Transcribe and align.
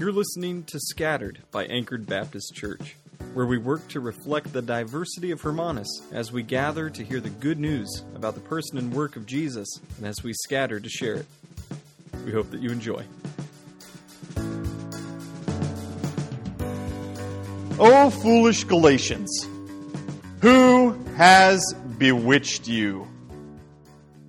You're 0.00 0.12
listening 0.12 0.64
to 0.64 0.80
Scattered 0.80 1.40
by 1.50 1.66
Anchored 1.66 2.06
Baptist 2.06 2.54
Church, 2.54 2.96
where 3.34 3.44
we 3.44 3.58
work 3.58 3.86
to 3.88 4.00
reflect 4.00 4.50
the 4.50 4.62
diversity 4.62 5.30
of 5.30 5.42
Hermanus 5.42 5.90
as 6.10 6.32
we 6.32 6.42
gather 6.42 6.88
to 6.88 7.04
hear 7.04 7.20
the 7.20 7.28
good 7.28 7.58
news 7.58 8.02
about 8.14 8.32
the 8.32 8.40
person 8.40 8.78
and 8.78 8.94
work 8.94 9.16
of 9.16 9.26
Jesus 9.26 9.68
and 9.98 10.06
as 10.06 10.22
we 10.22 10.32
scatter 10.32 10.80
to 10.80 10.88
share 10.88 11.16
it. 11.16 11.26
We 12.24 12.32
hope 12.32 12.50
that 12.50 12.62
you 12.62 12.70
enjoy. 12.70 13.04
O 17.78 18.08
foolish 18.08 18.64
Galatians, 18.64 19.46
who 20.40 20.92
has 21.18 21.74
bewitched 21.98 22.66
you? 22.66 23.06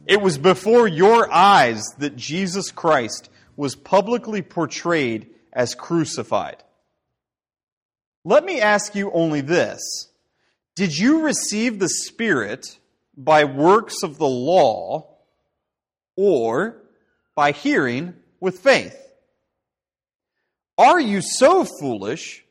It 0.05 0.21
was 0.21 0.37
before 0.37 0.89
your 0.89 1.31
eyes 1.31 1.81
that 1.99 2.17
Jesus 2.17 2.71
Christ 2.71 3.29
was 3.55 3.73
publicly 3.73 4.41
portrayed 4.41 5.29
as 5.53 5.75
crucified. 5.75 6.63
Let 8.23 8.45
me 8.45 8.61
ask 8.61 8.95
you 8.95 9.11
only 9.11 9.41
this 9.41 10.09
Did 10.75 10.97
you 10.97 11.21
receive 11.21 11.79
the 11.79 11.89
Spirit 11.89 12.77
by 13.17 13.43
works 13.43 14.03
of 14.03 14.17
the 14.17 14.27
law 14.27 15.17
or 16.15 16.77
by 17.35 17.51
hearing 17.51 18.13
with 18.39 18.59
faith? 18.59 18.97
Are 20.77 20.99
you 20.99 21.21
so 21.21 21.65
foolish 21.79 22.43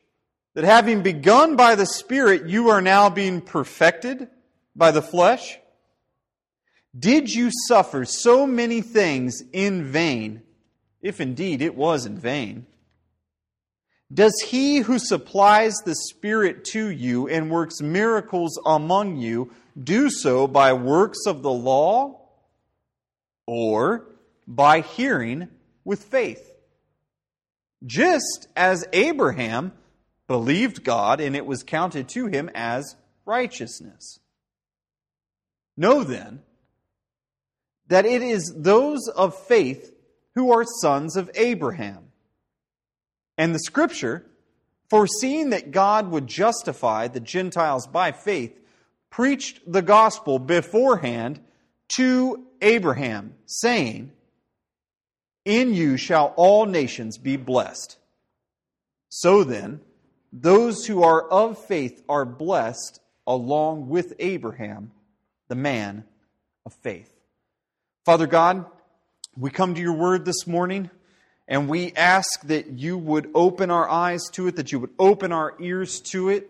that 0.53 0.63
having 0.63 1.01
begun 1.01 1.55
by 1.55 1.75
the 1.75 1.85
Spirit, 1.85 2.47
you 2.47 2.69
are 2.69 2.81
now 2.81 3.09
being 3.09 3.41
perfected 3.41 4.27
by 4.75 4.91
the 4.91 5.01
flesh? 5.01 5.57
Did 6.97 7.33
you 7.33 7.49
suffer 7.67 8.03
so 8.03 8.45
many 8.45 8.81
things 8.81 9.41
in 9.53 9.85
vain, 9.85 10.41
if 11.01 11.21
indeed 11.21 11.61
it 11.61 11.75
was 11.75 12.05
in 12.05 12.17
vain? 12.17 12.65
Does 14.13 14.33
he 14.45 14.79
who 14.79 14.99
supplies 14.99 15.75
the 15.85 15.95
Spirit 15.95 16.65
to 16.65 16.89
you 16.89 17.27
and 17.27 17.49
works 17.49 17.81
miracles 17.81 18.59
among 18.65 19.17
you 19.17 19.51
do 19.81 20.09
so 20.09 20.47
by 20.47 20.73
works 20.73 21.25
of 21.25 21.43
the 21.43 21.51
law 21.51 22.19
or 23.45 24.07
by 24.45 24.81
hearing 24.81 25.47
with 25.85 26.03
faith? 26.03 26.51
Just 27.85 28.47
as 28.55 28.85
Abraham 28.91 29.71
believed 30.27 30.83
God 30.83 31.21
and 31.21 31.35
it 31.35 31.45
was 31.45 31.63
counted 31.63 32.09
to 32.09 32.27
him 32.27 32.49
as 32.53 32.95
righteousness. 33.25 34.19
Know 35.77 36.03
then 36.03 36.41
that 37.87 38.05
it 38.05 38.21
is 38.21 38.53
those 38.55 39.07
of 39.07 39.37
faith 39.37 39.93
who 40.35 40.51
are 40.51 40.65
sons 40.81 41.15
of 41.15 41.29
Abraham. 41.35 42.10
And 43.41 43.55
the 43.55 43.59
scripture, 43.59 44.23
foreseeing 44.87 45.49
that 45.49 45.71
God 45.71 46.11
would 46.11 46.27
justify 46.27 47.07
the 47.07 47.19
Gentiles 47.19 47.87
by 47.87 48.11
faith, 48.11 48.55
preached 49.09 49.61
the 49.65 49.81
gospel 49.81 50.37
beforehand 50.37 51.39
to 51.95 52.45
Abraham, 52.61 53.33
saying, 53.47 54.11
In 55.43 55.73
you 55.73 55.97
shall 55.97 56.35
all 56.37 56.67
nations 56.67 57.17
be 57.17 57.35
blessed. 57.35 57.97
So 59.09 59.43
then, 59.43 59.81
those 60.31 60.85
who 60.85 61.01
are 61.01 61.27
of 61.27 61.57
faith 61.57 62.03
are 62.07 62.25
blessed 62.25 62.99
along 63.25 63.89
with 63.89 64.13
Abraham, 64.19 64.91
the 65.47 65.55
man 65.55 66.03
of 66.63 66.73
faith. 66.83 67.11
Father 68.05 68.27
God, 68.27 68.67
we 69.35 69.49
come 69.49 69.73
to 69.73 69.81
your 69.81 69.97
word 69.97 70.25
this 70.25 70.45
morning. 70.45 70.91
And 71.51 71.67
we 71.67 71.91
ask 71.97 72.43
that 72.43 72.79
you 72.79 72.97
would 72.97 73.29
open 73.35 73.71
our 73.71 73.89
eyes 73.89 74.21
to 74.35 74.47
it, 74.47 74.55
that 74.55 74.71
you 74.71 74.79
would 74.79 74.93
open 74.97 75.33
our 75.33 75.53
ears 75.59 75.99
to 76.11 76.29
it. 76.29 76.49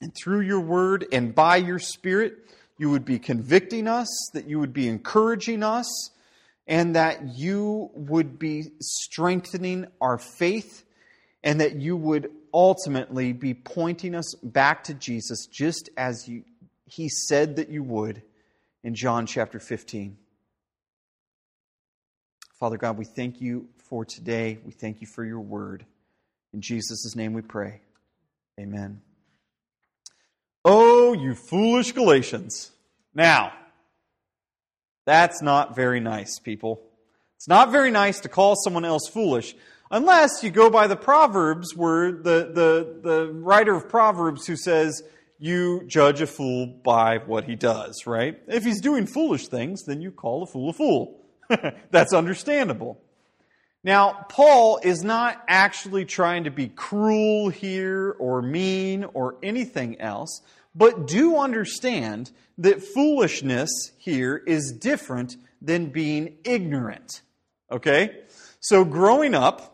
And 0.00 0.14
through 0.14 0.42
your 0.42 0.60
word 0.60 1.04
and 1.10 1.34
by 1.34 1.56
your 1.56 1.80
spirit, 1.80 2.34
you 2.78 2.88
would 2.90 3.04
be 3.04 3.18
convicting 3.18 3.88
us, 3.88 4.06
that 4.32 4.46
you 4.46 4.60
would 4.60 4.72
be 4.72 4.86
encouraging 4.86 5.64
us, 5.64 6.12
and 6.68 6.94
that 6.94 7.34
you 7.34 7.90
would 7.94 8.38
be 8.38 8.70
strengthening 8.80 9.88
our 10.00 10.18
faith, 10.18 10.84
and 11.42 11.60
that 11.60 11.74
you 11.74 11.96
would 11.96 12.30
ultimately 12.54 13.32
be 13.32 13.54
pointing 13.54 14.14
us 14.14 14.36
back 14.36 14.84
to 14.84 14.94
Jesus 14.94 15.46
just 15.46 15.90
as 15.96 16.28
you, 16.28 16.44
he 16.86 17.08
said 17.08 17.56
that 17.56 17.70
you 17.70 17.82
would 17.82 18.22
in 18.84 18.94
John 18.94 19.26
chapter 19.26 19.58
15. 19.58 20.16
Father 22.60 22.76
God, 22.76 22.96
we 22.96 23.04
thank 23.04 23.40
you 23.40 23.66
for 23.92 24.06
today. 24.06 24.56
We 24.64 24.72
thank 24.72 25.02
you 25.02 25.06
for 25.06 25.22
your 25.22 25.40
word. 25.40 25.84
In 26.54 26.62
Jesus' 26.62 27.14
name 27.14 27.34
we 27.34 27.42
pray. 27.42 27.82
Amen. 28.58 29.02
Oh, 30.64 31.12
you 31.12 31.34
foolish 31.34 31.92
Galatians. 31.92 32.70
Now, 33.14 33.52
that's 35.04 35.42
not 35.42 35.76
very 35.76 36.00
nice, 36.00 36.38
people. 36.38 36.80
It's 37.36 37.48
not 37.48 37.70
very 37.70 37.90
nice 37.90 38.20
to 38.20 38.30
call 38.30 38.56
someone 38.56 38.86
else 38.86 39.10
foolish 39.10 39.54
unless 39.90 40.42
you 40.42 40.48
go 40.48 40.70
by 40.70 40.86
the 40.86 40.96
Proverbs 40.96 41.76
where 41.76 42.12
the, 42.12 42.50
the, 42.50 42.98
the 43.02 43.30
writer 43.30 43.74
of 43.74 43.90
Proverbs 43.90 44.46
who 44.46 44.56
says, 44.56 45.02
you 45.38 45.82
judge 45.86 46.22
a 46.22 46.26
fool 46.26 46.66
by 46.66 47.18
what 47.18 47.44
he 47.44 47.56
does, 47.56 48.06
right? 48.06 48.40
If 48.48 48.64
he's 48.64 48.80
doing 48.80 49.04
foolish 49.04 49.48
things, 49.48 49.84
then 49.84 50.00
you 50.00 50.12
call 50.12 50.44
a 50.44 50.46
fool 50.46 50.70
a 50.70 50.72
fool. 50.72 51.20
That's 51.90 52.14
understandable. 52.14 52.98
Now, 53.84 54.26
Paul 54.28 54.78
is 54.82 55.02
not 55.02 55.42
actually 55.48 56.04
trying 56.04 56.44
to 56.44 56.50
be 56.50 56.68
cruel 56.68 57.48
here 57.48 58.14
or 58.18 58.40
mean 58.40 59.04
or 59.12 59.36
anything 59.42 60.00
else, 60.00 60.40
but 60.74 61.08
do 61.08 61.36
understand 61.36 62.30
that 62.58 62.82
foolishness 62.82 63.90
here 63.98 64.36
is 64.46 64.72
different 64.72 65.36
than 65.60 65.86
being 65.86 66.36
ignorant. 66.44 67.22
Okay? 67.72 68.20
So, 68.60 68.84
growing 68.84 69.34
up, 69.34 69.72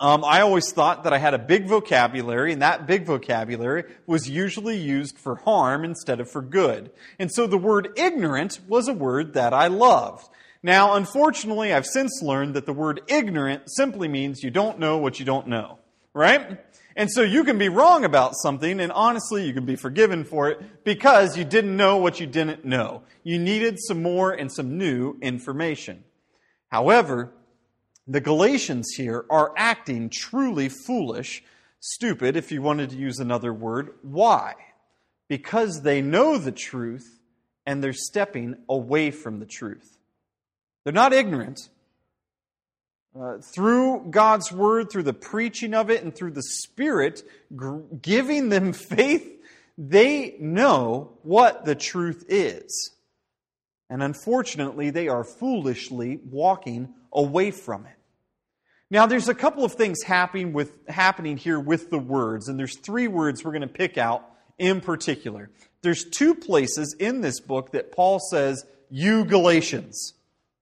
um, 0.00 0.24
I 0.24 0.42
always 0.42 0.70
thought 0.70 1.04
that 1.04 1.12
I 1.12 1.18
had 1.18 1.34
a 1.34 1.38
big 1.38 1.66
vocabulary, 1.66 2.52
and 2.52 2.62
that 2.62 2.86
big 2.86 3.04
vocabulary 3.04 3.84
was 4.06 4.30
usually 4.30 4.76
used 4.76 5.18
for 5.18 5.34
harm 5.34 5.84
instead 5.84 6.20
of 6.20 6.30
for 6.30 6.40
good. 6.40 6.92
And 7.18 7.32
so 7.32 7.48
the 7.48 7.58
word 7.58 7.88
ignorant 7.96 8.60
was 8.68 8.86
a 8.86 8.92
word 8.92 9.34
that 9.34 9.52
I 9.52 9.66
loved. 9.66 10.28
Now, 10.62 10.94
unfortunately, 10.94 11.72
I've 11.72 11.86
since 11.86 12.20
learned 12.22 12.54
that 12.54 12.66
the 12.66 12.72
word 12.72 13.02
ignorant 13.06 13.62
simply 13.66 14.08
means 14.08 14.42
you 14.42 14.50
don't 14.50 14.78
know 14.78 14.98
what 14.98 15.20
you 15.20 15.24
don't 15.24 15.46
know, 15.46 15.78
right? 16.12 16.58
And 16.96 17.08
so 17.08 17.22
you 17.22 17.44
can 17.44 17.58
be 17.58 17.68
wrong 17.68 18.04
about 18.04 18.34
something, 18.34 18.80
and 18.80 18.90
honestly, 18.90 19.46
you 19.46 19.54
can 19.54 19.64
be 19.64 19.76
forgiven 19.76 20.24
for 20.24 20.48
it 20.48 20.84
because 20.84 21.38
you 21.38 21.44
didn't 21.44 21.76
know 21.76 21.98
what 21.98 22.18
you 22.18 22.26
didn't 22.26 22.64
know. 22.64 23.02
You 23.22 23.38
needed 23.38 23.78
some 23.78 24.02
more 24.02 24.32
and 24.32 24.50
some 24.50 24.76
new 24.76 25.16
information. 25.22 26.02
However, 26.70 27.32
the 28.08 28.20
Galatians 28.20 28.94
here 28.96 29.26
are 29.30 29.52
acting 29.56 30.10
truly 30.10 30.68
foolish, 30.68 31.44
stupid, 31.78 32.36
if 32.36 32.50
you 32.50 32.62
wanted 32.62 32.90
to 32.90 32.96
use 32.96 33.20
another 33.20 33.52
word. 33.52 33.90
Why? 34.02 34.54
Because 35.28 35.82
they 35.82 36.02
know 36.02 36.36
the 36.36 36.50
truth 36.50 37.20
and 37.64 37.84
they're 37.84 37.92
stepping 37.92 38.56
away 38.68 39.12
from 39.12 39.38
the 39.38 39.46
truth. 39.46 39.97
They're 40.84 40.92
not 40.92 41.12
ignorant. 41.12 41.60
Uh, 43.18 43.38
through 43.38 44.06
God's 44.10 44.52
word, 44.52 44.90
through 44.90 45.02
the 45.02 45.12
preaching 45.12 45.74
of 45.74 45.90
it, 45.90 46.02
and 46.02 46.14
through 46.14 46.32
the 46.32 46.42
Spirit 46.42 47.22
gr- 47.56 47.80
giving 48.00 48.48
them 48.48 48.72
faith, 48.74 49.42
they 49.76 50.36
know 50.38 51.18
what 51.22 51.64
the 51.64 51.74
truth 51.74 52.24
is. 52.28 52.92
And 53.90 54.02
unfortunately, 54.02 54.90
they 54.90 55.08
are 55.08 55.24
foolishly 55.24 56.20
walking 56.24 56.94
away 57.12 57.50
from 57.50 57.86
it. 57.86 57.92
Now, 58.90 59.06
there's 59.06 59.28
a 59.28 59.34
couple 59.34 59.64
of 59.64 59.74
things 59.74 60.02
happening, 60.02 60.52
with, 60.52 60.86
happening 60.88 61.36
here 61.36 61.60
with 61.60 61.90
the 61.90 61.98
words, 61.98 62.48
and 62.48 62.58
there's 62.58 62.78
three 62.78 63.08
words 63.08 63.44
we're 63.44 63.52
going 63.52 63.62
to 63.62 63.68
pick 63.68 63.98
out 63.98 64.28
in 64.58 64.80
particular. 64.80 65.50
There's 65.82 66.04
two 66.04 66.34
places 66.34 66.96
in 66.98 67.20
this 67.20 67.40
book 67.40 67.72
that 67.72 67.92
Paul 67.92 68.18
says, 68.18 68.64
You 68.90 69.24
Galatians. 69.24 70.14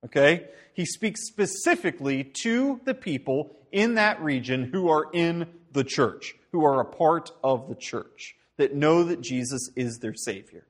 Okay? 0.07 0.49
He 0.73 0.85
speaks 0.85 1.27
specifically 1.27 2.25
to 2.43 2.81
the 2.85 2.95
people 2.95 3.57
in 3.73 3.95
that 3.95 4.21
region 4.23 4.65
who 4.65 4.89
are 4.89 5.07
in 5.13 5.47
the 5.73 5.85
church, 5.85 6.35
who 6.53 6.65
are 6.65 6.81
a 6.81 6.85
part 6.85 7.31
of 7.45 7.69
the 7.69 7.75
church, 7.75 8.35
that 8.57 8.75
know 8.75 9.05
that 9.05 9.21
Jesus 9.21 9.71
is 9.77 9.99
their 9.99 10.15
Savior. 10.15 10.65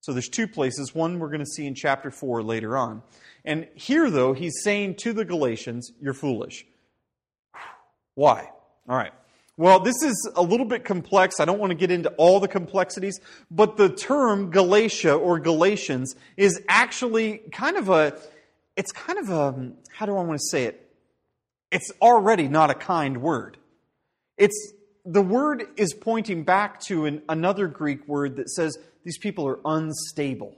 So 0.00 0.12
there's 0.12 0.28
two 0.28 0.48
places. 0.48 0.94
One 0.94 1.18
we're 1.18 1.28
going 1.28 1.40
to 1.40 1.46
see 1.46 1.66
in 1.66 1.74
chapter 1.74 2.10
4 2.10 2.42
later 2.42 2.76
on. 2.76 3.02
And 3.44 3.66
here, 3.74 4.08
though, 4.08 4.32
he's 4.32 4.62
saying 4.62 4.96
to 4.96 5.12
the 5.12 5.24
Galatians, 5.24 5.90
You're 6.00 6.14
foolish. 6.14 6.64
Why? 8.14 8.50
All 8.88 8.96
right. 8.96 9.12
Well, 9.58 9.80
this 9.80 10.02
is 10.02 10.30
a 10.36 10.42
little 10.42 10.66
bit 10.66 10.84
complex. 10.84 11.40
I 11.40 11.46
don't 11.46 11.58
want 11.58 11.70
to 11.70 11.76
get 11.76 11.90
into 11.90 12.10
all 12.18 12.40
the 12.40 12.48
complexities, 12.48 13.18
but 13.50 13.78
the 13.78 13.88
term 13.88 14.50
Galatia 14.50 15.14
or 15.14 15.40
Galatians 15.40 16.14
is 16.36 16.60
actually 16.68 17.38
kind 17.52 17.76
of 17.76 17.88
a 17.88 18.18
it's 18.76 18.92
kind 18.92 19.18
of 19.18 19.30
a, 19.30 19.72
how 19.90 20.06
do 20.06 20.16
I 20.16 20.22
want 20.22 20.38
to 20.38 20.46
say 20.50 20.64
it? 20.64 20.86
it's 21.70 21.90
already 22.00 22.48
not 22.48 22.70
a 22.70 22.74
kind 22.74 23.20
word. 23.20 23.56
It's 24.36 24.72
the 25.04 25.22
word 25.22 25.64
is 25.76 25.94
pointing 25.94 26.44
back 26.44 26.80
to 26.86 27.06
an, 27.06 27.22
another 27.28 27.68
Greek 27.68 28.06
word 28.08 28.36
that 28.36 28.48
says 28.50 28.76
these 29.04 29.18
people 29.18 29.46
are 29.46 29.60
unstable. 29.64 30.54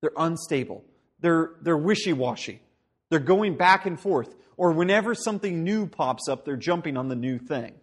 They're 0.00 0.12
unstable. 0.16 0.84
They're, 1.20 1.52
they're 1.62 1.76
wishy 1.76 2.12
washy. 2.12 2.60
They're 3.10 3.18
going 3.18 3.56
back 3.56 3.86
and 3.86 3.98
forth. 3.98 4.34
Or 4.56 4.72
whenever 4.72 5.14
something 5.14 5.64
new 5.64 5.86
pops 5.86 6.28
up, 6.28 6.44
they're 6.44 6.56
jumping 6.56 6.96
on 6.96 7.08
the 7.08 7.16
new 7.16 7.38
thing. 7.38 7.74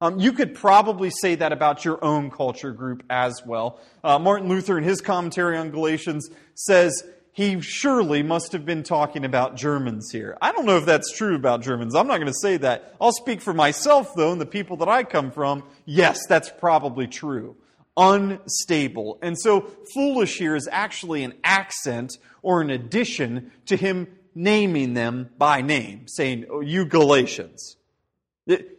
Um, 0.00 0.20
you 0.20 0.32
could 0.32 0.54
probably 0.54 1.10
say 1.10 1.34
that 1.34 1.52
about 1.52 1.84
your 1.84 2.02
own 2.04 2.30
culture 2.30 2.70
group 2.70 3.02
as 3.10 3.42
well. 3.44 3.80
Uh, 4.04 4.18
Martin 4.18 4.48
Luther, 4.48 4.78
in 4.78 4.84
his 4.84 5.00
commentary 5.00 5.56
on 5.58 5.70
Galatians, 5.70 6.30
says 6.54 7.02
he 7.38 7.60
surely 7.60 8.20
must 8.24 8.50
have 8.50 8.66
been 8.66 8.82
talking 8.82 9.24
about 9.24 9.54
Germans 9.54 10.10
here. 10.10 10.36
I 10.42 10.50
don't 10.50 10.66
know 10.66 10.76
if 10.76 10.84
that's 10.84 11.16
true 11.16 11.36
about 11.36 11.62
Germans. 11.62 11.94
I'm 11.94 12.08
not 12.08 12.16
going 12.16 12.26
to 12.26 12.34
say 12.42 12.56
that. 12.56 12.96
I'll 13.00 13.12
speak 13.12 13.40
for 13.40 13.54
myself, 13.54 14.12
though, 14.16 14.32
and 14.32 14.40
the 14.40 14.44
people 14.44 14.78
that 14.78 14.88
I 14.88 15.04
come 15.04 15.30
from. 15.30 15.62
Yes, 15.84 16.26
that's 16.26 16.50
probably 16.50 17.06
true. 17.06 17.54
Unstable. 17.96 19.20
And 19.22 19.38
so, 19.38 19.70
foolish 19.94 20.36
here 20.36 20.56
is 20.56 20.68
actually 20.72 21.22
an 21.22 21.34
accent 21.44 22.18
or 22.42 22.60
an 22.60 22.70
addition 22.70 23.52
to 23.66 23.76
him 23.76 24.08
naming 24.34 24.94
them 24.94 25.30
by 25.38 25.62
name, 25.62 26.08
saying, 26.08 26.46
oh, 26.50 26.58
You 26.58 26.86
Galatians. 26.86 27.76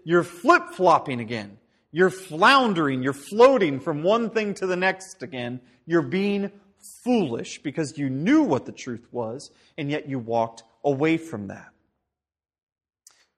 You're 0.04 0.26
flip 0.26 0.64
flopping 0.74 1.22
again. 1.22 1.60
You're 1.94 2.10
floundering. 2.10 3.04
You're 3.04 3.14
floating 3.14 3.80
from 3.80 4.04
one 4.04 4.32
thing 4.32 4.54
to 4.56 4.68
the 4.68 4.76
next 4.76 5.24
again. 5.24 5.62
You're 5.86 6.02
being 6.02 6.52
foolish 7.04 7.62
because 7.62 7.98
you 7.98 8.10
knew 8.10 8.44
what 8.44 8.66
the 8.66 8.72
truth 8.72 9.08
was, 9.12 9.52
and 9.78 9.90
yet 9.90 10.08
you 10.08 10.20
walked 10.20 10.64
away 10.84 11.18
from 11.18 11.48
that. 11.48 11.70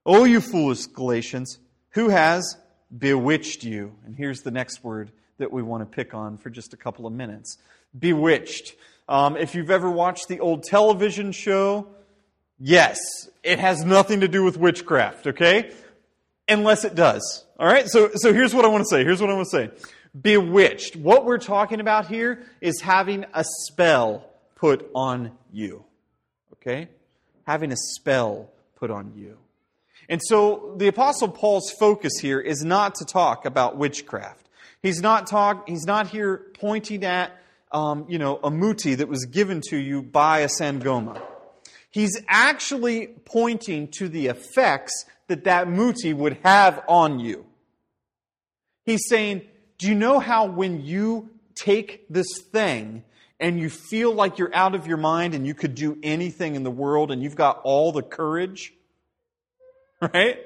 Oh, 0.05 0.23
you 0.23 0.41
foolish 0.41 0.88
Galatians, 0.88 1.59
who 1.91 2.09
has 2.09 2.57
bewitched 2.95 3.63
you? 3.63 3.95
And 4.05 4.15
here's 4.15 4.41
the 4.41 4.51
next 4.51 4.83
word 4.83 5.11
that 5.38 5.51
we 5.51 5.61
want 5.61 5.81
to 5.81 5.95
pick 5.95 6.13
on 6.13 6.38
for 6.38 6.49
just 6.49 6.73
a 6.73 6.77
couple 6.77 7.05
of 7.05 7.13
minutes 7.13 7.57
bewitched. 7.97 8.73
Um, 9.09 9.35
if 9.35 9.55
you've 9.55 9.71
ever 9.71 9.89
watched 9.89 10.27
the 10.27 10.39
old 10.39 10.63
television 10.63 11.31
show, 11.31 11.88
yes, 12.59 12.97
it 13.43 13.59
has 13.59 13.83
nothing 13.83 14.21
to 14.21 14.27
do 14.27 14.43
with 14.43 14.57
witchcraft, 14.57 15.27
okay? 15.27 15.71
Unless 16.47 16.85
it 16.85 16.95
does. 16.95 17.45
All 17.59 17.67
right? 17.67 17.88
So, 17.88 18.11
so 18.15 18.33
here's 18.33 18.53
what 18.53 18.65
I 18.65 18.69
want 18.69 18.83
to 18.83 18.89
say. 18.89 19.03
Here's 19.03 19.21
what 19.21 19.29
I 19.29 19.33
want 19.33 19.47
to 19.49 19.57
say 19.57 19.69
bewitched. 20.19 20.95
What 20.95 21.25
we're 21.25 21.37
talking 21.37 21.79
about 21.79 22.07
here 22.07 22.43
is 22.59 22.81
having 22.81 23.25
a 23.33 23.43
spell 23.43 24.25
put 24.55 24.89
on 24.93 25.31
you. 25.51 25.85
Okay? 26.53 26.89
Having 27.47 27.71
a 27.71 27.77
spell 27.77 28.49
put 28.75 28.91
on 28.91 29.13
you. 29.15 29.37
And 30.09 30.21
so 30.23 30.73
the 30.77 30.87
apostle 30.87 31.29
Paul's 31.29 31.71
focus 31.71 32.13
here 32.21 32.39
is 32.39 32.63
not 32.63 32.95
to 32.95 33.05
talk 33.05 33.45
about 33.45 33.77
witchcraft. 33.77 34.49
He's 34.81 35.01
not 35.01 35.27
talk, 35.27 35.69
he's 35.69 35.85
not 35.85 36.07
here 36.07 36.47
pointing 36.59 37.05
at 37.05 37.37
um, 37.71 38.05
you 38.09 38.19
know, 38.19 38.39
a 38.43 38.51
muti 38.51 38.95
that 38.95 39.07
was 39.07 39.25
given 39.25 39.61
to 39.69 39.77
you 39.77 40.01
by 40.01 40.39
a 40.39 40.47
sangoma. 40.47 41.21
He's 41.89 42.21
actually 42.27 43.07
pointing 43.25 43.87
to 43.89 44.09
the 44.09 44.27
effects 44.27 45.05
that 45.27 45.45
that 45.45 45.69
muti 45.69 46.13
would 46.13 46.37
have 46.43 46.83
on 46.87 47.19
you. 47.19 47.45
He's 48.83 49.07
saying, 49.07 49.43
do 49.81 49.87
you 49.87 49.95
know 49.95 50.19
how 50.19 50.45
when 50.45 50.85
you 50.85 51.31
take 51.55 52.05
this 52.07 52.27
thing 52.51 53.03
and 53.39 53.59
you 53.59 53.67
feel 53.67 54.13
like 54.13 54.37
you're 54.37 54.53
out 54.53 54.75
of 54.75 54.85
your 54.85 54.97
mind 54.97 55.33
and 55.33 55.47
you 55.47 55.55
could 55.55 55.73
do 55.73 55.97
anything 56.03 56.53
in 56.53 56.61
the 56.61 56.69
world 56.69 57.09
and 57.09 57.23
you've 57.23 57.35
got 57.35 57.59
all 57.63 57.91
the 57.91 58.03
courage? 58.03 58.73
Right? 60.13 60.39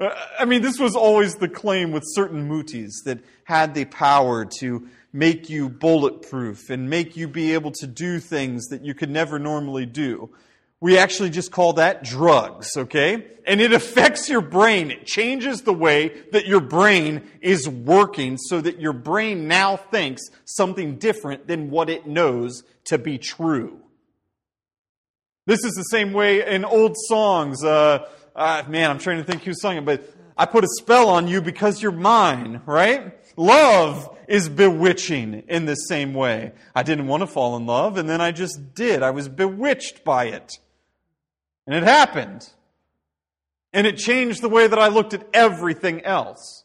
I 0.00 0.44
mean, 0.44 0.60
this 0.60 0.80
was 0.80 0.96
always 0.96 1.36
the 1.36 1.48
claim 1.48 1.92
with 1.92 2.02
certain 2.04 2.48
mutis 2.48 3.04
that 3.04 3.20
had 3.44 3.72
the 3.72 3.84
power 3.84 4.44
to 4.58 4.88
make 5.12 5.48
you 5.48 5.68
bulletproof 5.68 6.68
and 6.68 6.90
make 6.90 7.16
you 7.16 7.28
be 7.28 7.54
able 7.54 7.70
to 7.72 7.86
do 7.86 8.18
things 8.18 8.66
that 8.70 8.84
you 8.84 8.94
could 8.94 9.08
never 9.08 9.38
normally 9.38 9.86
do. 9.86 10.30
We 10.80 10.96
actually 10.96 11.30
just 11.30 11.50
call 11.50 11.74
that 11.74 12.04
drugs, 12.04 12.76
okay? 12.76 13.26
And 13.46 13.60
it 13.60 13.72
affects 13.72 14.28
your 14.28 14.40
brain. 14.40 14.92
It 14.92 15.06
changes 15.06 15.62
the 15.62 15.72
way 15.72 16.22
that 16.30 16.46
your 16.46 16.60
brain 16.60 17.28
is 17.40 17.68
working 17.68 18.36
so 18.36 18.60
that 18.60 18.80
your 18.80 18.92
brain 18.92 19.48
now 19.48 19.76
thinks 19.76 20.22
something 20.44 20.98
different 20.98 21.48
than 21.48 21.70
what 21.70 21.90
it 21.90 22.06
knows 22.06 22.62
to 22.84 22.98
be 22.98 23.18
true. 23.18 23.80
This 25.46 25.64
is 25.64 25.72
the 25.72 25.84
same 25.84 26.12
way 26.12 26.46
in 26.46 26.64
old 26.64 26.94
songs. 27.08 27.64
Uh, 27.64 28.06
uh, 28.36 28.62
man, 28.68 28.90
I'm 28.90 28.98
trying 28.98 29.18
to 29.18 29.24
think 29.24 29.42
who 29.42 29.54
sung 29.54 29.78
it, 29.78 29.84
but 29.84 30.08
I 30.36 30.46
put 30.46 30.62
a 30.62 30.68
spell 30.78 31.08
on 31.08 31.26
you 31.26 31.42
because 31.42 31.82
you're 31.82 31.90
mine, 31.90 32.60
right? 32.66 33.14
Love 33.36 34.16
is 34.28 34.48
bewitching 34.48 35.42
in 35.48 35.64
the 35.64 35.74
same 35.74 36.14
way. 36.14 36.52
I 36.74 36.84
didn't 36.84 37.08
want 37.08 37.22
to 37.22 37.26
fall 37.26 37.56
in 37.56 37.66
love, 37.66 37.96
and 37.96 38.08
then 38.08 38.20
I 38.20 38.30
just 38.30 38.74
did. 38.74 39.02
I 39.02 39.10
was 39.10 39.28
bewitched 39.28 40.04
by 40.04 40.26
it. 40.26 40.58
And 41.68 41.76
it 41.76 41.82
happened. 41.82 42.48
And 43.74 43.86
it 43.86 43.98
changed 43.98 44.40
the 44.40 44.48
way 44.48 44.66
that 44.66 44.78
I 44.78 44.88
looked 44.88 45.12
at 45.12 45.28
everything 45.34 46.02
else. 46.02 46.64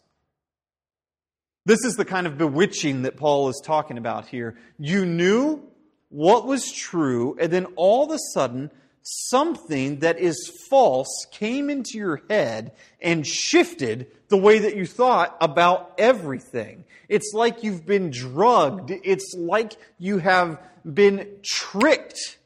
This 1.65 1.83
is 1.83 1.95
the 1.95 2.05
kind 2.05 2.25
of 2.25 2.37
bewitching 2.37 3.01
that 3.01 3.17
Paul 3.17 3.49
is 3.49 3.61
talking 3.65 3.97
about 3.97 4.29
here. 4.29 4.55
You 4.79 5.05
knew 5.05 5.61
what 6.07 6.47
was 6.47 6.71
true, 6.71 7.35
and 7.37 7.51
then 7.51 7.65
all 7.75 8.05
of 8.05 8.11
a 8.11 8.19
sudden, 8.33 8.71
something 9.01 9.99
that 9.99 10.19
is 10.19 10.49
false 10.69 11.27
came 11.31 11.69
into 11.69 11.97
your 11.97 12.21
head 12.29 12.71
and 13.01 13.27
shifted 13.27 14.07
the 14.29 14.37
way 14.37 14.59
that 14.59 14.77
you 14.77 14.85
thought 14.85 15.35
about 15.41 15.95
everything. 15.97 16.85
It's 17.09 17.33
like 17.33 17.61
you've 17.61 17.85
been 17.85 18.09
drugged. 18.09 18.91
It's 19.03 19.35
like 19.37 19.73
you 19.99 20.19
have 20.19 20.61
been 20.85 21.27
tricked. 21.43 22.37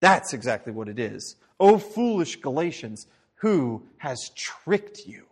That's 0.00 0.32
exactly 0.32 0.72
what 0.72 0.88
it 0.88 0.98
is. 0.98 1.36
O 1.58 1.78
foolish 1.78 2.36
Galatians, 2.36 3.06
who 3.36 3.82
has 3.98 4.30
tricked 4.36 5.06
you? 5.06 5.26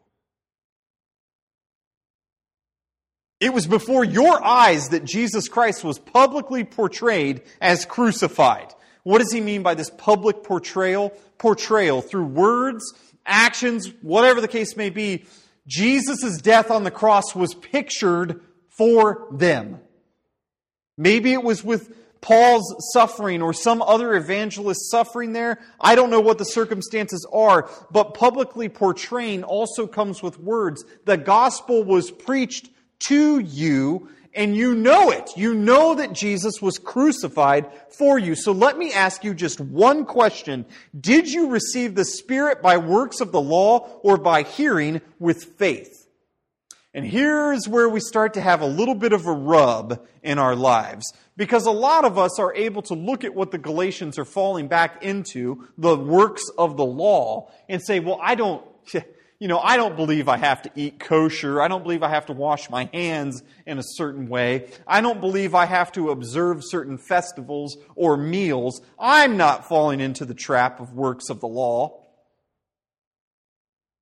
It 3.41 3.55
was 3.55 3.67
before 3.67 4.05
your 4.05 4.45
eyes 4.45 4.91
that 4.91 5.05
Jesus 5.05 5.49
Christ 5.49 5.83
was 5.83 5.99
publicly 5.99 6.63
portrayed 6.63 7.43
as 7.61 7.87
crucified. 7.87 8.75
What 9.03 9.19
does 9.19 9.33
he 9.33 9.41
mean 9.41 9.63
by 9.63 9.75
this 9.75 9.91
public 9.91 10.45
portrayal? 10.45 11.11
Portrayal 11.39 12.03
through 12.03 12.27
words, 12.27 12.93
actions, 13.25 13.91
whatever 14.03 14.43
the 14.43 14.49
case 14.49 14.77
may 14.77 14.91
be. 14.91 15.25
Jesus' 15.67 16.39
death 16.43 16.71
on 16.71 16.85
the 16.85 16.91
cross 16.91 17.35
was 17.35 17.55
pictured 17.55 18.43
for 18.69 19.27
them. 19.31 19.81
Maybe 20.99 21.33
it 21.33 21.43
was 21.43 21.65
with 21.65 21.97
Paul's 22.21 22.75
suffering 22.93 23.41
or 23.43 23.53
some 23.53 23.81
other 23.83 24.15
evangelist 24.15 24.91
suffering 24.91 25.33
there. 25.33 25.59
I 25.81 25.95
don't 25.95 26.11
know 26.11 26.21
what 26.21 26.39
the 26.39 26.45
circumstances 26.45 27.27
are, 27.33 27.71
but 27.91 28.15
publicly 28.15 28.69
portraying 28.69 29.43
also 29.43 29.87
comes 29.87 30.23
with 30.23 30.39
words. 30.39 30.85
The 31.07 31.17
gospel 31.17 31.83
was 31.83 32.11
preached 32.11 32.71
to 33.01 33.39
you 33.39 34.09
and 34.35 34.57
you 34.57 34.75
know 34.75 35.11
it. 35.11 35.31
You 35.37 35.55
know 35.55 35.95
that 35.97 36.13
Jesus 36.13 36.63
was 36.63 36.79
crucified 36.79 37.71
for 37.99 38.19
you. 38.19 38.35
So 38.35 38.53
let 38.53 38.79
me 38.79 38.93
ask 38.93 39.25
you 39.25 39.35
just 39.35 39.61
one 39.61 40.05
question. 40.05 40.67
Did 40.99 41.29
you 41.29 41.51
receive 41.51 41.95
the 41.95 42.05
Spirit 42.05 42.63
by 42.63 42.77
works 42.77 43.21
of 43.21 43.33
the 43.33 43.41
law 43.41 44.01
or 44.03 44.17
by 44.17 44.43
hearing 44.43 45.01
with 45.19 45.45
faith? 45.59 46.00
And 46.93 47.07
here's 47.07 47.69
where 47.69 47.89
we 47.89 48.01
start 48.01 48.35
to 48.35 48.41
have 48.41 48.63
a 48.63 48.67
little 48.67 48.97
bit 48.97 49.13
of 49.13 49.27
a 49.27 49.33
rub 49.33 50.05
in 50.23 50.39
our 50.39 50.57
lives. 50.57 51.13
Because 51.37 51.65
a 51.67 51.71
lot 51.71 52.05
of 52.05 52.19
us 52.19 52.41
are 52.41 52.53
able 52.55 52.83
to 52.83 52.95
look 52.95 53.23
at 53.23 53.35
what 53.35 53.53
the 53.53 53.59
Galatians 53.59 54.19
are 54.19 54.25
falling 54.25 54.67
back 54.67 55.03
into, 55.03 55.69
the 55.79 55.97
works 55.97 56.43
of 56.59 56.77
the 56.77 56.85
law, 56.85 57.51
and 57.69 57.81
say, 57.81 58.01
well, 58.01 58.19
I 58.21 58.35
don't, 58.35 58.67
you 59.39 59.47
know, 59.47 59.61
I 59.61 59.77
don't 59.77 59.95
believe 59.95 60.29
I 60.29 60.37
have 60.37 60.63
to 60.63 60.71
eat 60.75 60.99
kosher. 60.99 61.63
I 61.63 61.69
don't 61.69 61.85
believe 61.85 62.03
I 62.03 62.09
have 62.09 62.27
to 62.27 62.33
wash 62.33 62.69
my 62.69 62.91
hands 62.93 63.45
in 63.67 63.79
a 63.79 63.85
certain 63.85 64.29
way. 64.29 64.69
I 64.85 65.01
don't 65.01 65.21
believe 65.21 65.55
I 65.55 65.67
have 65.67 65.93
to 65.93 66.11
observe 66.11 66.65
certain 66.65 66.99
festivals 66.99 67.77
or 67.95 68.17
meals. 68.17 68.83
I'm 68.99 69.37
not 69.37 69.69
falling 69.69 70.01
into 70.01 70.25
the 70.25 70.35
trap 70.35 70.81
of 70.81 70.93
works 70.93 71.31
of 71.31 71.39
the 71.39 71.49
law. 71.49 72.01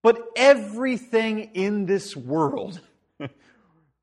But 0.03 0.21
everything 0.37 1.51
in 1.55 1.87
this 1.87 2.17
world 2.17 2.81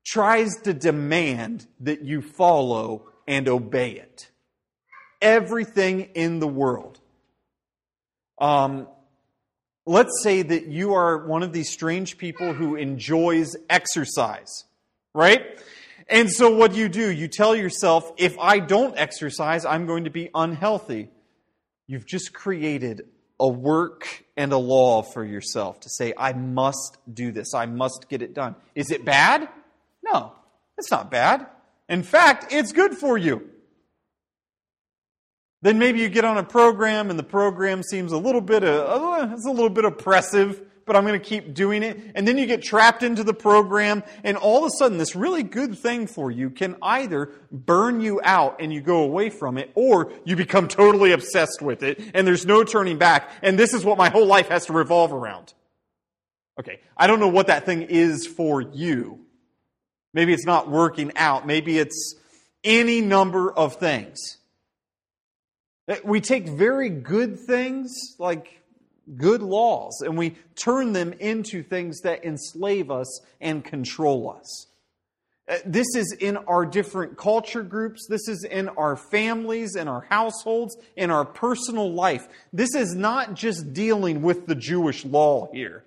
tries 0.06 0.54
to 0.64 0.74
demand 0.74 1.66
that 1.80 2.02
you 2.02 2.22
follow 2.22 3.08
and 3.26 3.48
obey 3.48 3.92
it. 3.92 4.30
Everything 5.22 6.10
in 6.14 6.38
the 6.38 6.46
world. 6.46 7.00
Um, 8.38 8.86
let's 9.86 10.22
say 10.22 10.42
that 10.42 10.66
you 10.66 10.94
are 10.94 11.26
one 11.26 11.42
of 11.42 11.52
these 11.52 11.70
strange 11.70 12.18
people 12.18 12.52
who 12.52 12.76
enjoys 12.76 13.56
exercise, 13.70 14.64
right? 15.14 15.58
And 16.08 16.30
so 16.30 16.54
what 16.54 16.72
do 16.72 16.78
you 16.78 16.88
do? 16.88 17.10
You 17.10 17.28
tell 17.28 17.56
yourself, 17.56 18.12
if 18.16 18.38
I 18.38 18.58
don't 18.58 18.96
exercise, 18.96 19.64
I'm 19.64 19.86
going 19.86 20.04
to 20.04 20.10
be 20.10 20.28
unhealthy. 20.34 21.08
You've 21.86 22.06
just 22.06 22.32
created 22.32 23.06
a 23.38 23.48
work 23.48 24.24
and 24.36 24.52
a 24.52 24.58
law 24.58 25.02
for 25.02 25.24
yourself 25.24 25.80
to 25.80 25.88
say, 25.88 26.12
I 26.16 26.32
must 26.32 26.98
do 27.12 27.32
this, 27.32 27.54
I 27.54 27.66
must 27.66 28.08
get 28.08 28.22
it 28.22 28.34
done. 28.34 28.54
Is 28.74 28.90
it 28.90 29.04
bad? 29.04 29.48
No, 30.02 30.32
it's 30.78 30.90
not 30.90 31.10
bad. 31.10 31.46
In 31.88 32.02
fact, 32.02 32.52
it's 32.52 32.72
good 32.72 32.94
for 32.94 33.16
you. 33.18 33.50
Then 35.62 35.78
maybe 35.78 36.00
you 36.00 36.08
get 36.08 36.24
on 36.24 36.38
a 36.38 36.44
program 36.44 37.10
and 37.10 37.18
the 37.18 37.24
program 37.24 37.82
seems 37.82 38.12
a 38.12 38.18
little 38.18 38.40
bit, 38.40 38.62
uh, 38.62 39.28
it's 39.32 39.46
a 39.46 39.50
little 39.50 39.70
bit 39.70 39.84
oppressive 39.84 40.62
but 40.86 40.94
I'm 40.94 41.04
going 41.04 41.20
to 41.20 41.24
keep 41.24 41.52
doing 41.52 41.82
it. 41.82 41.98
And 42.14 42.26
then 42.26 42.38
you 42.38 42.46
get 42.46 42.62
trapped 42.62 43.02
into 43.02 43.24
the 43.24 43.34
program, 43.34 44.04
and 44.24 44.36
all 44.36 44.58
of 44.58 44.64
a 44.64 44.70
sudden, 44.78 44.98
this 44.98 45.16
really 45.16 45.42
good 45.42 45.76
thing 45.78 46.06
for 46.06 46.30
you 46.30 46.48
can 46.48 46.76
either 46.80 47.32
burn 47.50 48.00
you 48.00 48.20
out 48.22 48.60
and 48.60 48.72
you 48.72 48.80
go 48.80 49.02
away 49.02 49.28
from 49.28 49.58
it, 49.58 49.70
or 49.74 50.12
you 50.24 50.36
become 50.36 50.68
totally 50.68 51.12
obsessed 51.12 51.60
with 51.60 51.82
it, 51.82 52.00
and 52.14 52.26
there's 52.26 52.46
no 52.46 52.62
turning 52.62 52.98
back. 52.98 53.30
And 53.42 53.58
this 53.58 53.74
is 53.74 53.84
what 53.84 53.98
my 53.98 54.08
whole 54.08 54.26
life 54.26 54.48
has 54.48 54.66
to 54.66 54.72
revolve 54.72 55.12
around. 55.12 55.52
Okay, 56.58 56.80
I 56.96 57.06
don't 57.06 57.20
know 57.20 57.28
what 57.28 57.48
that 57.48 57.66
thing 57.66 57.82
is 57.82 58.26
for 58.26 58.62
you. 58.62 59.26
Maybe 60.14 60.32
it's 60.32 60.46
not 60.46 60.70
working 60.70 61.12
out. 61.16 61.46
Maybe 61.46 61.78
it's 61.78 62.14
any 62.64 63.00
number 63.02 63.52
of 63.52 63.76
things. 63.76 64.38
Eh, 65.88 65.98
we 66.04 66.20
take 66.20 66.48
very 66.48 66.88
good 66.88 67.38
things 67.40 67.92
like 68.18 68.62
good 69.14 69.42
laws 69.42 70.00
and 70.04 70.18
we 70.18 70.36
turn 70.56 70.92
them 70.92 71.12
into 71.14 71.62
things 71.62 72.00
that 72.00 72.24
enslave 72.24 72.90
us 72.90 73.20
and 73.40 73.64
control 73.64 74.30
us. 74.30 74.66
Uh, 75.48 75.58
this 75.64 75.86
is 75.94 76.12
in 76.18 76.36
our 76.36 76.66
different 76.66 77.16
culture 77.16 77.62
groups. 77.62 78.06
This 78.08 78.26
is 78.26 78.42
in 78.42 78.68
our 78.70 78.96
families, 78.96 79.76
in 79.76 79.86
our 79.86 80.00
households, 80.00 80.76
in 80.96 81.10
our 81.10 81.24
personal 81.24 81.92
life. 81.92 82.26
This 82.52 82.74
is 82.74 82.96
not 82.96 83.34
just 83.34 83.72
dealing 83.72 84.22
with 84.22 84.46
the 84.46 84.56
Jewish 84.56 85.04
law 85.04 85.48
here. 85.52 85.84